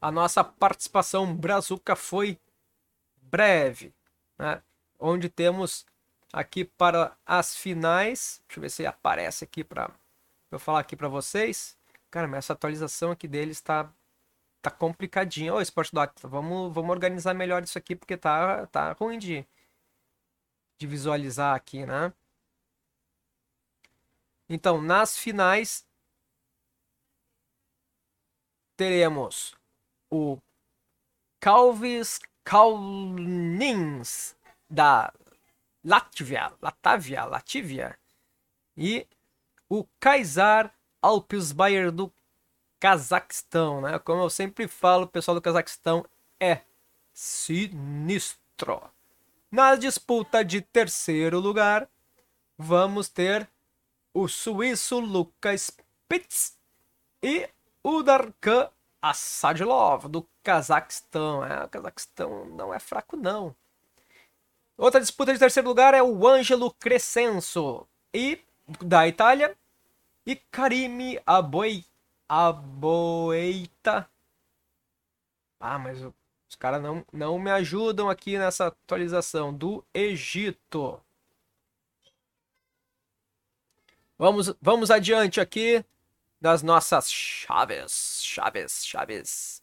a 0.00 0.10
nossa 0.10 0.42
participação 0.42 1.34
brazuca 1.34 1.94
foi 1.94 2.38
breve, 3.22 3.94
né? 4.38 4.62
onde 4.98 5.28
temos 5.28 5.86
aqui 6.32 6.64
para 6.64 7.16
as 7.26 7.56
finais, 7.56 8.42
deixa 8.48 8.58
eu 8.58 8.62
ver 8.62 8.70
se 8.70 8.86
aparece 8.86 9.44
aqui 9.44 9.62
para 9.64 9.90
eu 10.50 10.58
falar 10.58 10.80
aqui 10.80 10.96
para 10.96 11.08
vocês. 11.08 11.76
Cara, 12.10 12.26
mas 12.26 12.38
essa 12.44 12.54
atualização 12.54 13.12
aqui 13.12 13.28
deles 13.28 13.58
está 13.58 13.92
tá 14.62 14.70
complicadinha. 14.70 15.54
Ô, 15.54 15.60
Sport 15.60 15.92
Doc, 15.92 16.18
vamos, 16.22 16.72
vamos 16.74 16.90
organizar 16.90 17.34
melhor 17.34 17.62
isso 17.62 17.78
aqui 17.78 17.94
porque 17.94 18.16
tá, 18.16 18.66
tá 18.66 18.92
ruim 18.92 19.18
de, 19.18 19.46
de 20.78 20.86
visualizar 20.86 21.54
aqui, 21.54 21.86
né? 21.86 22.12
Então, 24.48 24.80
nas 24.82 25.16
finais, 25.16 25.86
teremos 28.76 29.54
o 30.10 30.38
Calvis 31.38 32.18
Kaunins 32.44 34.36
da 34.68 35.12
Latvia, 35.84 36.52
Latávia, 36.60 37.24
Latvia 37.24 37.98
e 38.76 39.06
o 39.68 39.86
Kaysar 39.98 40.74
Alpsbayer 41.00 41.90
do 41.90 42.12
Cazaquistão, 42.78 43.80
né? 43.80 43.98
Como 43.98 44.22
eu 44.22 44.30
sempre 44.30 44.66
falo, 44.66 45.04
o 45.04 45.08
pessoal 45.08 45.34
do 45.34 45.42
Cazaquistão 45.42 46.04
é 46.38 46.62
sinistro. 47.12 48.82
Na 49.50 49.76
disputa 49.76 50.44
de 50.44 50.60
terceiro 50.60 51.38
lugar, 51.40 51.88
vamos 52.56 53.08
ter 53.08 53.48
o 54.12 54.28
suíço 54.28 54.98
Lucas 54.98 55.70
Spitz 56.10 56.58
e 57.22 57.48
o 57.82 58.02
Darkan 58.02 58.70
Assadilov, 59.02 60.08
do 60.08 60.26
Cazaquistão. 60.42 61.44
É, 61.44 61.64
o 61.64 61.68
Cazaquistão 61.68 62.46
não 62.46 62.72
é 62.72 62.78
fraco, 62.78 63.16
não. 63.16 63.54
Outra 64.76 65.00
disputa 65.00 65.32
de 65.32 65.38
terceiro 65.38 65.68
lugar 65.68 65.92
é 65.92 66.02
o 66.02 66.26
Ângelo 66.26 66.72
Crescenso, 66.72 67.86
e 68.14 68.40
da 68.80 69.06
Itália, 69.06 69.56
e 70.24 70.36
Karimi 70.36 71.20
Aboi, 71.26 71.84
Aboeita. 72.28 74.08
Ah, 75.58 75.78
mas 75.78 76.02
os 76.02 76.56
caras 76.56 76.82
não, 76.82 77.04
não 77.12 77.38
me 77.38 77.50
ajudam 77.50 78.08
aqui 78.08 78.38
nessa 78.38 78.68
atualização. 78.68 79.52
Do 79.52 79.84
Egito. 79.92 81.00
Vamos, 84.18 84.54
vamos 84.60 84.90
adiante 84.90 85.40
aqui 85.40 85.84
das 86.40 86.62
nossas 86.62 87.12
chaves, 87.12 88.22
chaves, 88.24 88.86
chaves. 88.86 89.62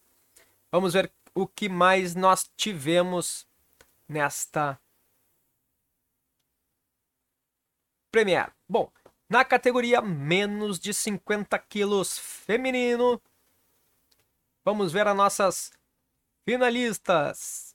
Vamos 0.71 0.93
ver 0.93 1.11
o 1.33 1.47
que 1.47 1.67
mais 1.67 2.13
nós 2.13 2.49
tivemos 2.55 3.47
nesta 4.07 4.79
Premier. 8.11 8.51
Bom, 8.67 8.91
na 9.29 9.43
categoria 9.43 10.01
menos 10.01 10.79
de 10.79 10.93
50 10.93 11.57
quilos 11.59 12.17
feminino, 12.17 13.21
vamos 14.63 14.91
ver 14.91 15.07
as 15.07 15.15
nossas 15.15 15.71
finalistas. 16.45 17.66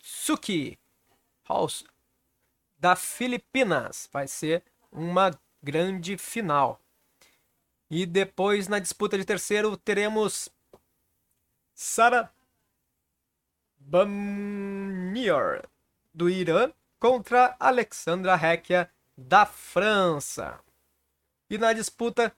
Tsuki 0.00 0.76
House 1.48 1.84
da 2.76 2.96
Filipinas. 2.96 4.08
Vai 4.12 4.26
ser 4.26 4.64
uma 4.90 5.30
grande 5.62 6.18
final. 6.18 6.80
E 7.88 8.04
depois 8.04 8.66
na 8.66 8.80
disputa 8.80 9.16
de 9.16 9.24
terceiro 9.24 9.76
teremos 9.76 10.48
Sara 11.72 12.34
Bamnior, 15.14 15.62
do 16.12 16.28
Irã, 16.28 16.72
contra 16.98 17.54
Alexandra 17.60 18.34
Hekia, 18.34 18.90
da 19.16 19.46
França. 19.46 20.58
E 21.48 21.56
na 21.56 21.72
disputa 21.72 22.34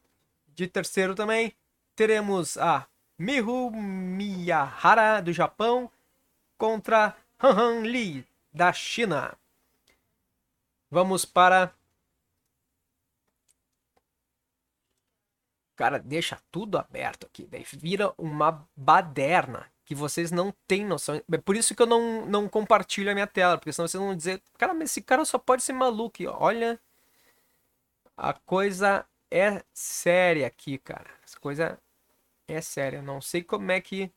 de 0.49 0.67
terceiro 0.67 1.15
também, 1.15 1.55
teremos 1.95 2.59
a 2.59 2.87
Mihu 3.19 3.71
Miyahara, 3.71 5.23
do 5.23 5.33
Japão, 5.33 5.91
contra 6.59 7.17
Han 7.43 7.57
Han 7.59 7.81
Li, 7.81 8.27
da 8.53 8.71
China. 8.75 9.35
Vamos 10.91 11.25
para. 11.25 11.75
Cara, 15.75 15.99
deixa 15.99 16.39
tudo 16.51 16.77
aberto 16.77 17.27
aqui. 17.27 17.47
Daí 17.47 17.65
vira 17.73 18.13
uma 18.19 18.69
baderna 18.77 19.67
que 19.87 19.95
vocês 19.95 20.33
não 20.33 20.53
têm 20.67 20.85
noção. 20.85 21.23
É 21.33 21.39
por 21.39 21.57
isso 21.57 21.75
que 21.75 21.81
eu 21.81 21.87
não, 21.87 22.27
não 22.27 22.49
compartilho 22.49 23.11
a 23.11 23.15
minha 23.15 23.27
tela, 23.27 23.57
porque 23.57 23.73
senão 23.73 23.87
vocês 23.87 24.03
vão 24.03 24.17
dizer, 24.17 24.43
cara, 24.59 24.75
mas 24.75 24.91
esse 24.91 25.01
cara 25.01 25.25
só 25.25 25.39
pode 25.39 25.63
ser 25.63 25.73
maluco. 25.73 26.25
olha, 26.27 26.79
a 28.17 28.33
coisa 28.33 29.07
é 29.31 29.63
séria 29.73 30.47
aqui, 30.47 30.77
cara. 30.79 31.09
A 31.09 31.41
coisa 31.41 31.79
é 32.49 32.61
séria. 32.61 33.01
Não 33.01 33.21
sei 33.21 33.43
como 33.45 33.71
é 33.71 33.81
que 33.81 34.11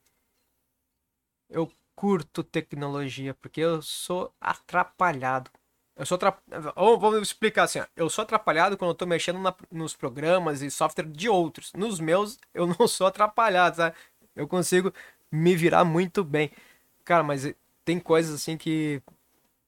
eu 1.49 1.71
curto 1.95 2.43
tecnologia, 2.43 3.36
porque 3.36 3.62
eu 3.62 3.82
sou 3.82 4.34
atrapalhado. 4.41 5.51
Eu 5.95 6.05
sou 6.05 6.15
atrapalhado. 6.15 6.73
Vamos 6.75 7.21
explicar 7.21 7.63
assim, 7.63 7.79
ó. 7.79 7.86
Eu 7.95 8.10
sou 8.10 8.23
atrapalhado 8.23 8.75
quando 8.77 8.91
eu 8.91 8.95
tô 8.95 9.05
mexendo 9.05 9.39
na, 9.39 9.53
nos 9.71 9.95
programas 9.95 10.63
e 10.63 10.71
software 10.71 11.05
de 11.05 11.29
outros. 11.29 11.73
Nos 11.73 11.99
meus, 11.99 12.39
eu 12.53 12.65
não 12.65 12.88
sou 12.88 13.05
atrapalhado, 13.05 13.75
sabe? 13.75 13.95
Eu 14.36 14.47
consigo 14.47 14.93
me 15.31 15.55
virar 15.55 15.83
muito 15.83 16.23
bem. 16.23 16.51
Cara, 17.03 17.23
mas 17.23 17.53
tem 17.85 17.99
coisas 17.99 18.35
assim 18.35 18.57
que 18.57 19.01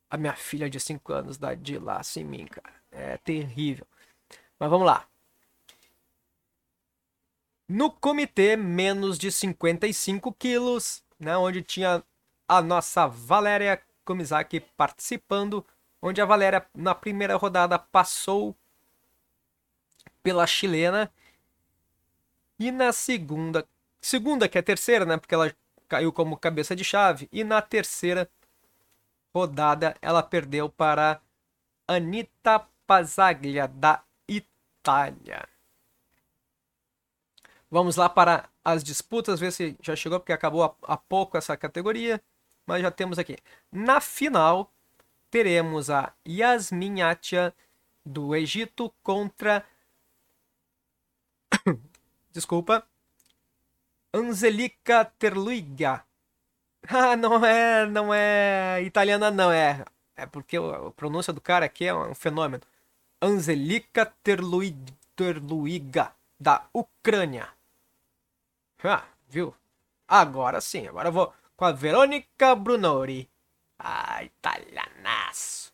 a 0.09 0.17
minha 0.17 0.35
filha 0.35 0.69
de 0.69 0.79
5 0.79 1.13
anos 1.13 1.37
dá 1.37 1.53
de 1.53 1.77
laço 1.77 2.19
em 2.19 2.23
mim, 2.23 2.45
cara. 2.45 2.73
É 2.91 3.17
terrível. 3.17 3.87
Mas 4.59 4.69
vamos 4.69 4.85
lá. 4.85 5.07
No 7.67 7.89
comitê, 7.89 8.57
menos 8.57 9.17
de 9.17 9.31
55 9.31 10.33
quilos, 10.33 11.03
né, 11.17 11.37
onde 11.37 11.61
tinha 11.61 12.03
a 12.47 12.61
nossa 12.61 13.07
Valéria 13.07 13.81
Komizaki 14.03 14.59
participando 14.59 15.65
onde 16.01 16.19
a 16.19 16.25
Valéria, 16.25 16.65
na 16.75 16.95
primeira 16.95 17.35
rodada, 17.35 17.77
passou 17.77 18.55
pela 20.23 20.47
chilena. 20.47 21.11
E 22.57 22.71
na 22.71 22.91
segunda, 22.91 23.67
segunda 24.01 24.49
que 24.49 24.57
é 24.57 24.61
a 24.61 24.63
terceira, 24.63 25.05
né? 25.05 25.17
Porque 25.17 25.35
ela 25.35 25.53
caiu 25.87 26.11
como 26.11 26.37
cabeça 26.37 26.75
de 26.75 26.83
chave. 26.83 27.29
E 27.31 27.43
na 27.43 27.61
terceira 27.61 28.29
rodada, 29.33 29.95
ela 30.01 30.23
perdeu 30.23 30.69
para 30.69 31.21
Anita 31.87 32.65
Pazaglia, 32.87 33.67
da 33.67 34.03
Itália. 34.27 35.47
Vamos 37.69 37.95
lá 37.95 38.09
para 38.09 38.49
as 38.63 38.83
disputas, 38.83 39.39
ver 39.39 39.51
se 39.51 39.77
já 39.81 39.95
chegou, 39.95 40.19
porque 40.19 40.33
acabou 40.33 40.75
há 40.83 40.97
pouco 40.97 41.37
essa 41.37 41.55
categoria. 41.55 42.21
Mas 42.65 42.81
já 42.81 42.91
temos 42.91 43.17
aqui. 43.17 43.37
Na 43.71 44.01
final, 44.01 44.71
teremos 45.29 45.89
a 45.89 46.13
Yasmin 46.27 47.01
Atia 47.01 47.53
do 48.05 48.35
Egito 48.35 48.93
contra. 49.01 49.65
Desculpa. 52.31 52.85
Angelica 54.13 55.05
Terluiga. 55.19 56.03
Ah, 56.89 57.15
não 57.15 57.45
é, 57.45 57.85
não 57.85 58.11
é 58.13 58.81
italiana 58.83 59.29
não, 59.29 59.51
é, 59.51 59.85
é 60.15 60.25
porque 60.25 60.57
a 60.57 60.89
pronúncia 60.91 61.31
do 61.31 61.39
cara 61.39 61.65
aqui 61.65 61.85
é 61.85 61.93
um 61.93 62.15
fenômeno. 62.15 62.63
Angelica 63.21 64.05
Terluiga, 64.23 66.11
da 66.39 66.67
Ucrânia. 66.73 67.49
Ah, 68.83 69.05
viu? 69.29 69.55
Agora 70.07 70.59
sim, 70.61 70.87
agora 70.87 71.09
eu 71.09 71.13
vou 71.13 71.33
com 71.55 71.65
a 71.65 71.71
Verônica 71.71 72.55
Brunori. 72.55 73.29
Ah, 73.79 74.23
italianaço. 74.23 75.71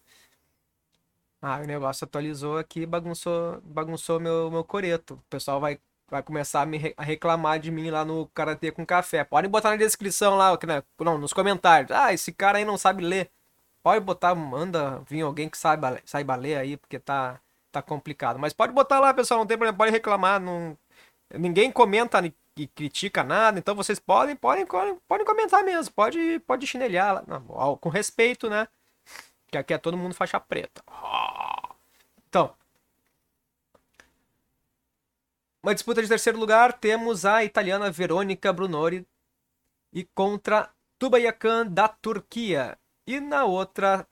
Ah, 1.41 1.59
o 1.61 1.65
negócio 1.65 2.03
atualizou 2.05 2.57
aqui 2.57 2.85
bagunçou, 2.85 3.61
bagunçou 3.61 4.19
meu, 4.19 4.49
meu 4.51 4.63
coreto. 4.63 5.15
O 5.15 5.21
pessoal 5.29 5.59
vai, 5.59 5.79
vai 6.09 6.23
começar 6.23 6.61
a, 6.61 6.65
me, 6.65 6.93
a 6.95 7.03
reclamar 7.03 7.59
de 7.59 7.71
mim 7.71 7.89
lá 7.89 8.05
no 8.05 8.27
Karatê 8.27 8.71
com 8.71 8.85
Café. 8.85 9.23
Podem 9.23 9.49
botar 9.49 9.71
na 9.71 9.75
descrição 9.75 10.35
lá, 10.35 10.57
né? 10.65 10.83
não, 10.99 11.17
nos 11.17 11.33
comentários. 11.33 11.91
Ah, 11.91 12.13
esse 12.13 12.31
cara 12.31 12.57
aí 12.57 12.65
não 12.65 12.77
sabe 12.77 13.03
ler. 13.03 13.29
Pode 13.83 14.03
botar, 14.03 14.35
manda 14.35 15.01
vir 15.07 15.21
alguém 15.21 15.49
que 15.49 15.57
saiba, 15.57 15.99
saiba 16.05 16.35
ler 16.35 16.57
aí, 16.57 16.77
porque 16.77 16.99
tá, 16.99 17.39
tá 17.71 17.81
complicado. 17.81 18.39
Mas 18.39 18.53
pode 18.53 18.73
botar 18.73 18.99
lá, 18.99 19.13
pessoal, 19.13 19.39
não 19.39 19.47
tem 19.47 19.57
problema, 19.57 19.77
pode 19.77 19.91
reclamar. 19.91 20.39
Não... 20.39 20.77
Ninguém 21.33 21.71
comenta 21.71 22.21
e 22.57 22.67
critica 22.67 23.23
nada, 23.23 23.59
então 23.59 23.75
vocês 23.75 23.99
podem, 23.99 24.35
podem, 24.35 24.65
podem 24.65 25.25
comentar 25.25 25.63
mesmo, 25.63 25.93
pode, 25.93 26.39
pode 26.39 26.65
chinelhar 26.65 27.23
não, 27.27 27.77
com 27.77 27.89
respeito, 27.89 28.49
né? 28.49 28.67
Que 29.49 29.57
aqui 29.57 29.73
é 29.73 29.77
todo 29.77 29.97
mundo 29.97 30.15
faixa 30.15 30.39
preta. 30.39 30.81
Então, 32.27 32.53
uma 35.67 35.75
disputa 35.75 36.01
de 36.01 36.07
terceiro 36.07 36.39
lugar, 36.39 36.71
temos 36.71 37.25
a 37.25 37.43
italiana 37.43 37.91
Verônica 37.91 38.53
Brunori 38.53 39.05
e 39.91 40.05
contra 40.05 40.71
Tubayakan 40.97 41.67
da 41.67 41.89
Turquia. 41.89 42.79
E 43.05 43.19
na 43.19 43.43
outra 43.43 44.07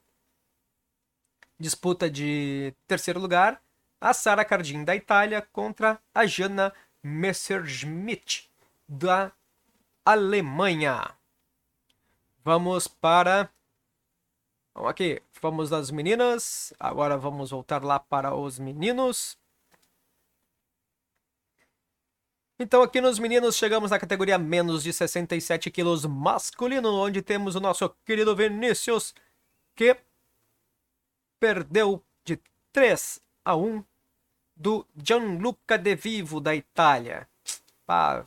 disputa 1.58 2.10
de 2.10 2.74
terceiro 2.86 3.22
lugar, 3.22 3.62
a 4.02 4.14
Sara 4.14 4.44
Cardin 4.44 4.84
da 4.84 4.98
Itália 4.98 5.42
contra 5.54 5.98
a 6.14 6.26
Jana 6.26 6.74
Messerschmitt 7.02 8.52
da 8.86 9.32
Alemanha. 10.04 11.16
Vamos 12.44 12.86
para. 12.86 13.50
Vamos 14.74 14.90
aqui. 14.90 15.22
Vamos 15.42 15.70
das 15.70 15.90
meninas. 15.90 16.74
Agora 16.78 17.18
vamos 17.18 17.52
voltar 17.52 17.82
lá 17.82 17.98
para 17.98 18.36
os 18.36 18.60
meninos. 18.60 19.38
Então 22.58 22.82
aqui 22.82 23.02
nos 23.02 23.20
meninos 23.20 23.58
chegamos 23.58 23.92
na 23.92 24.00
categoria 24.00 24.38
menos 24.38 24.82
de 24.82 24.94
67 24.94 25.70
quilos 25.70 26.06
masculino, 26.06 26.90
onde 26.94 27.22
temos 27.22 27.54
o 27.56 27.60
nosso 27.60 27.90
querido 28.06 28.34
Vinícius, 28.34 29.14
que 29.76 29.98
perdeu 31.38 32.02
de 32.24 32.40
3 32.72 33.20
a 33.44 33.58
1 33.58 33.84
do 34.56 34.88
Gianluca 34.96 35.78
De 35.78 35.96
Vivo, 35.96 36.40
da 36.40 36.56
Itália. 36.56 37.28
Pá, 37.86 38.26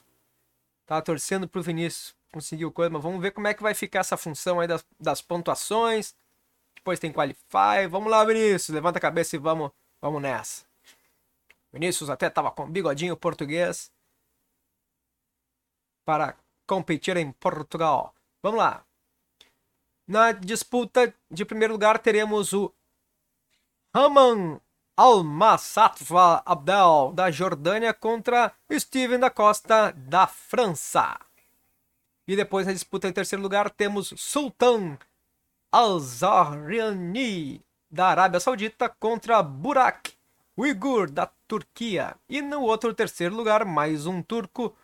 tava 0.85 1.01
torcendo 1.01 1.49
pro 1.49 1.63
Vinícius 1.63 2.15
conseguir 2.31 2.71
coisa, 2.71 2.91
mas 2.91 3.03
vamos 3.03 3.23
ver 3.23 3.31
como 3.31 3.49
é 3.49 3.55
que 3.55 3.63
vai 3.63 3.73
ficar 3.73 4.01
essa 4.01 4.19
função 4.19 4.61
aí 4.61 4.69
das, 4.69 4.85
das 5.01 5.23
pontuações. 5.23 6.15
Depois 6.75 7.01
tem 7.01 7.11
Qualify. 7.11 7.87
Vamos 7.89 8.11
lá, 8.11 8.23
Vinícius, 8.27 8.75
levanta 8.75 8.99
a 8.99 9.01
cabeça 9.01 9.37
e 9.37 9.39
vamos, 9.39 9.71
vamos 10.03 10.21
nessa. 10.21 10.67
Vinícius 11.73 12.11
até 12.11 12.29
tava 12.29 12.51
com 12.51 12.71
bigodinho 12.71 13.17
português 13.17 13.91
para 16.09 16.35
competir 16.67 17.19
em 17.19 17.31
Portugal. 17.33 18.15
Vamos 18.43 18.59
lá. 18.59 18.83
Na 20.07 20.33
disputa 20.33 21.15
de 21.31 21.45
primeiro 21.45 21.75
lugar 21.75 21.99
teremos 21.99 22.55
o 22.55 22.73
Raman 23.95 24.59
Al-Massatfa 24.97 26.43
Abdel 26.47 27.13
da 27.15 27.31
Jordânia 27.31 27.93
contra 27.93 28.55
Steven 28.73 29.19
da 29.19 29.29
Costa 29.29 29.93
da 29.93 30.27
França. 30.27 31.21
E 32.27 32.35
depois 32.35 32.67
na 32.67 32.73
disputa 32.73 33.07
em 33.07 33.13
terceiro 33.13 33.43
lugar 33.43 33.69
temos 33.69 34.15
Sultan 34.17 34.97
Al-Zahriani 35.71 37.63
da 37.91 38.07
Arábia 38.07 38.41
Saudita 38.41 38.89
contra 38.89 39.43
Burak 39.43 40.15
Uyghur 40.57 41.11
da 41.11 41.27
Turquia. 41.47 42.17
E 42.27 42.41
no 42.41 42.63
outro 42.63 42.95
terceiro 42.95 43.37
lugar, 43.37 43.67
mais 43.67 44.07
um 44.07 44.23
turco, 44.23 44.75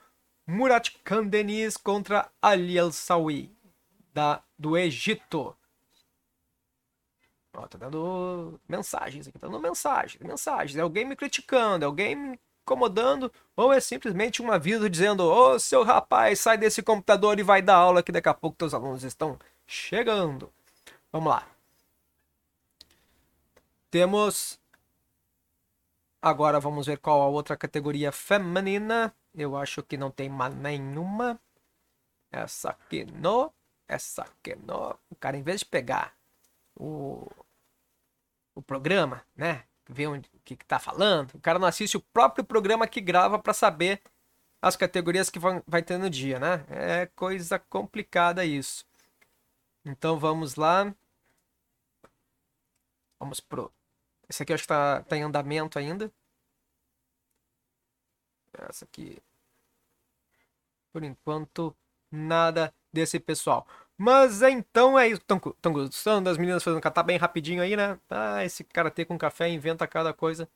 Murat 0.47 0.91
Kandeniz 1.03 1.77
contra 1.77 2.31
Ali 2.41 2.77
El-Sawi 2.77 3.51
da 4.13 4.43
do 4.59 4.77
Egito. 4.77 5.57
Ó, 7.53 7.67
tá 7.67 7.79
dando 7.79 8.61
mensagens 8.69 9.29
aqui, 9.29 9.39
tá 9.39 9.47
dando 9.47 9.61
mensagens, 9.61 10.23
mensagens. 10.23 10.77
É 10.77 10.81
alguém 10.81 11.05
me 11.05 11.17
criticando, 11.17 11.85
é 11.85 11.87
alguém 11.87 12.15
me 12.17 12.41
incomodando, 12.63 13.31
ou 13.55 13.73
é 13.73 13.81
simplesmente 13.81 14.43
um 14.43 14.51
aviso 14.51 14.89
dizendo: 14.91 15.23
Ô 15.25 15.59
seu 15.59 15.83
rapaz, 15.83 16.41
sai 16.41 16.59
desse 16.59 16.83
computador 16.83 17.39
e 17.39 17.43
vai 17.43 17.63
dar 17.63 17.77
aula 17.77 18.03
que 18.03 18.13
daqui 18.13 18.29
a 18.29 18.35
pouco 18.35 18.57
teus 18.57 18.75
alunos 18.75 19.05
estão 19.05 19.39
chegando. 19.67 20.53
Vamos 21.13 21.31
lá. 21.33 21.47
Temos. 23.91 24.61
Agora 26.21 26.59
vamos 26.59 26.87
ver 26.87 26.99
qual 26.99 27.21
a 27.23 27.29
outra 27.29 27.57
categoria 27.57 28.11
feminina. 28.11 29.15
Eu 29.35 29.57
acho 29.57 29.83
que 29.83 29.97
não 29.97 30.11
tem 30.11 30.29
mais 30.29 30.55
nenhuma. 30.55 31.41
Essa 32.31 32.71
aqui 32.71 33.05
não. 33.05 33.53
Essa 33.89 34.23
aqui 34.23 34.55
não. 34.57 34.99
O 35.11 35.17
cara, 35.17 35.37
em 35.37 35.43
vez 35.43 35.61
de 35.61 35.67
pegar 35.67 36.17
o 36.77 37.29
o 38.55 38.63
programa, 38.63 39.25
né? 39.37 39.65
Ver 39.89 40.07
onde, 40.07 40.29
o 40.33 40.41
que, 40.45 40.57
que 40.57 40.65
tá 40.65 40.79
falando. 40.79 41.35
O 41.35 41.41
cara 41.41 41.59
não 41.59 41.69
assiste 41.69 41.97
o 41.97 42.01
próprio 42.01 42.45
programa 42.45 42.87
que 42.87 43.01
grava 43.01 43.39
para 43.39 43.53
saber 43.53 44.01
as 44.63 44.77
categorias 44.77 45.29
que 45.29 45.39
vão, 45.39 45.63
vai 45.67 45.83
ter 45.83 45.99
no 45.99 46.09
dia, 46.09 46.39
né? 46.39 46.65
É 46.71 47.07
coisa 47.15 47.59
complicada 47.59 48.45
isso. 48.45 48.87
Então 49.85 50.19
vamos 50.19 50.55
lá. 50.55 50.95
Vamos 53.19 53.41
pro. 53.41 53.73
Esse 54.29 54.43
aqui 54.43 54.53
acho 54.55 54.63
que 54.63 54.69
tá, 54.69 55.03
tá 55.03 55.17
em 55.17 55.23
andamento 55.23 55.79
ainda. 55.79 56.11
Essa 58.69 58.85
aqui. 58.85 59.19
Por 60.93 61.03
enquanto, 61.03 61.75
nada 62.11 62.73
desse 62.93 63.19
pessoal. 63.19 63.67
Mas 63.97 64.43
então 64.43 64.99
é 64.99 65.09
isso. 65.09 65.21
Estão 65.21 65.73
gostando 65.73 66.25
das 66.25 66.39
meninas 66.39 66.63
fazendo 66.63 66.81
catar 66.81 67.03
bem 67.03 67.17
rapidinho 67.17 67.63
aí, 67.63 67.77
né? 67.77 67.99
Ah, 68.09 68.45
esse 68.45 68.65
karatê 68.65 69.05
com 69.05 69.19
café 69.19 69.49
inventa 69.49 69.87
cada 69.87 70.13
coisa. 70.13 70.49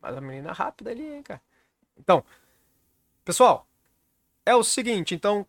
Mas 0.00 0.16
a 0.16 0.20
menina 0.20 0.50
é 0.50 0.52
rápida 0.52 0.90
ali, 0.90 1.04
hein, 1.04 1.22
cara. 1.22 1.40
Então, 1.96 2.24
pessoal, 3.24 3.66
é 4.44 4.54
o 4.54 4.64
seguinte, 4.64 5.14
então 5.14 5.46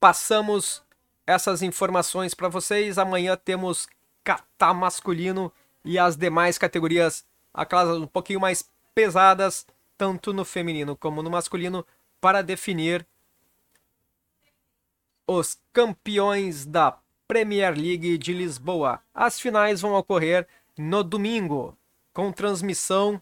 passamos 0.00 0.82
essas 1.26 1.62
informações 1.62 2.34
para 2.34 2.48
vocês. 2.48 2.98
Amanhã 2.98 3.36
temos 3.36 3.86
kata 4.24 4.74
masculino 4.74 5.52
e 5.84 5.98
as 5.98 6.16
demais 6.16 6.58
categorias, 6.58 7.24
aquelas 7.54 7.96
um 7.96 8.06
pouquinho 8.06 8.40
mais 8.40 8.68
pesadas, 8.94 9.66
tanto 9.98 10.32
no 10.32 10.44
feminino 10.44 10.96
como 10.96 11.22
no 11.22 11.30
masculino, 11.30 11.84
para 12.20 12.40
definir 12.40 13.06
os 15.26 15.60
campeões 15.72 16.64
da 16.64 16.98
Premier 17.26 17.76
League 17.76 18.16
de 18.16 18.32
Lisboa. 18.32 19.02
As 19.14 19.38
finais 19.38 19.82
vão 19.82 19.92
ocorrer 19.92 20.48
no 20.78 21.04
domingo, 21.04 21.76
com 22.14 22.32
transmissão 22.32 23.20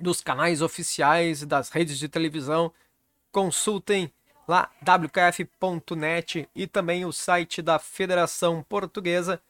dos 0.00 0.20
canais 0.20 0.60
oficiais 0.60 1.44
das 1.44 1.70
redes 1.70 1.98
de 1.98 2.08
televisão. 2.08 2.72
Consultem 3.30 4.12
lá 4.48 4.70
wkf.net 4.82 6.48
e 6.54 6.66
também 6.66 7.04
o 7.04 7.12
site 7.12 7.62
da 7.62 7.78
Federação 7.78 8.64
Portuguesa. 8.68 9.40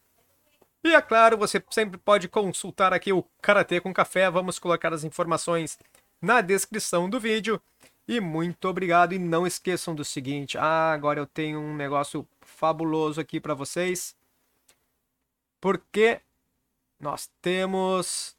E 0.85 0.95
é 0.95 1.01
claro, 1.01 1.37
você 1.37 1.63
sempre 1.71 1.99
pode 1.99 2.29
consultar 2.29 2.93
aqui 2.93 3.13
o 3.13 3.25
Karatê 3.41 3.81
com 3.81 3.93
Café. 3.93 4.31
Vamos 4.31 4.59
colocar 4.59 4.93
as 4.93 5.05
informações 5.05 5.79
na 6.21 6.41
descrição 6.41 7.09
do 7.09 7.21
vídeo. 7.21 7.61
E 8.07 8.21
muito 8.21 8.69
obrigado. 8.69 9.13
E 9.13 9.19
não 9.19 9.47
esqueçam 9.47 9.95
do 9.95 10.05
seguinte: 10.05 10.57
ah, 10.59 10.93
agora 10.93 11.21
eu 11.21 11.27
tenho 11.27 11.61
um 11.61 11.77
negócio 11.77 12.27
fabuloso 12.41 13.21
aqui 13.21 13.41
para 13.41 13.55
vocês. 13.55 14.17
Porque 15.61 16.21
nós 17.01 17.31
temos. 17.41 18.37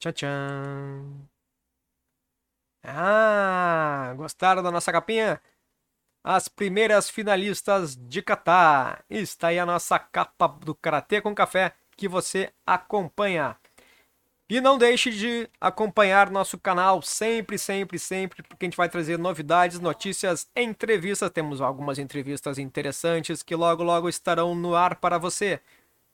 Tchan, 0.00 0.12
tchan. 0.12 1.28
Ah, 2.82 4.14
gostaram 4.16 4.62
da 4.62 4.70
nossa 4.70 4.92
capinha? 4.92 5.40
As 6.24 6.48
primeiras 6.48 7.08
finalistas 7.10 7.96
de 7.96 8.22
Catar. 8.22 9.04
Está 9.08 9.48
aí 9.48 9.58
a 9.58 9.66
nossa 9.66 9.98
capa 9.98 10.48
do 10.48 10.74
Karatê 10.74 11.20
com 11.20 11.34
Café 11.34 11.74
que 11.96 12.08
você 12.08 12.52
acompanha. 12.66 13.56
E 14.50 14.62
não 14.62 14.78
deixe 14.78 15.10
de 15.10 15.46
acompanhar 15.60 16.30
nosso 16.30 16.56
canal 16.56 17.02
sempre, 17.02 17.58
sempre, 17.58 17.98
sempre, 17.98 18.42
porque 18.42 18.64
a 18.64 18.66
gente 18.66 18.78
vai 18.78 18.88
trazer 18.88 19.18
novidades, 19.18 19.78
notícias, 19.78 20.48
entrevistas. 20.56 21.30
Temos 21.30 21.60
algumas 21.60 21.98
entrevistas 21.98 22.58
interessantes 22.58 23.42
que 23.42 23.54
logo, 23.54 23.82
logo 23.82 24.08
estarão 24.08 24.54
no 24.54 24.74
ar 24.74 24.96
para 24.96 25.18
você. 25.18 25.60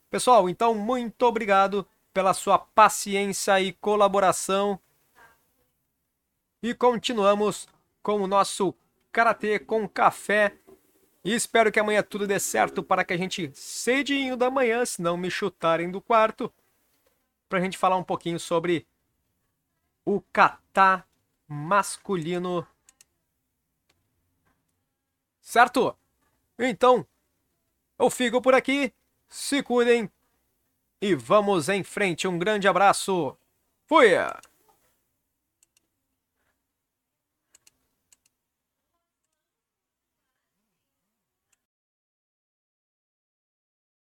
Pessoal, 0.09 0.49
então 0.49 0.75
muito 0.75 1.23
obrigado 1.23 1.87
pela 2.13 2.33
sua 2.33 2.59
paciência 2.59 3.61
e 3.61 3.71
colaboração. 3.71 4.77
E 6.61 6.73
continuamos 6.73 7.69
com 8.03 8.21
o 8.21 8.27
nosso 8.27 8.75
Karatê 9.13 9.59
com 9.59 9.87
Café. 9.87 10.53
E 11.23 11.33
espero 11.33 11.71
que 11.71 11.79
amanhã 11.79 12.03
tudo 12.03 12.27
dê 12.27 12.37
certo 12.37 12.83
para 12.83 13.05
que 13.05 13.13
a 13.13 13.17
gente, 13.17 13.49
cedinho 13.53 14.35
da 14.35 14.51
manhã, 14.51 14.85
se 14.85 15.01
não 15.01 15.15
me 15.15 15.31
chutarem 15.31 15.89
do 15.89 16.01
quarto, 16.01 16.51
para 17.55 17.61
a 17.61 17.63
gente 17.63 17.77
falar 17.77 17.95
um 17.95 18.03
pouquinho 18.03 18.37
sobre 18.37 18.85
o 20.03 20.19
kata 20.19 21.05
masculino. 21.47 22.67
Certo? 25.39 25.97
Então, 26.59 27.07
eu 27.97 28.09
fico 28.09 28.41
por 28.41 28.53
aqui. 28.53 28.93
Se 29.29 29.63
cuidem 29.63 30.11
e 31.01 31.15
vamos 31.15 31.69
em 31.69 31.81
frente. 31.81 32.27
Um 32.27 32.37
grande 32.37 32.67
abraço. 32.67 33.37
Fui! 33.87 34.09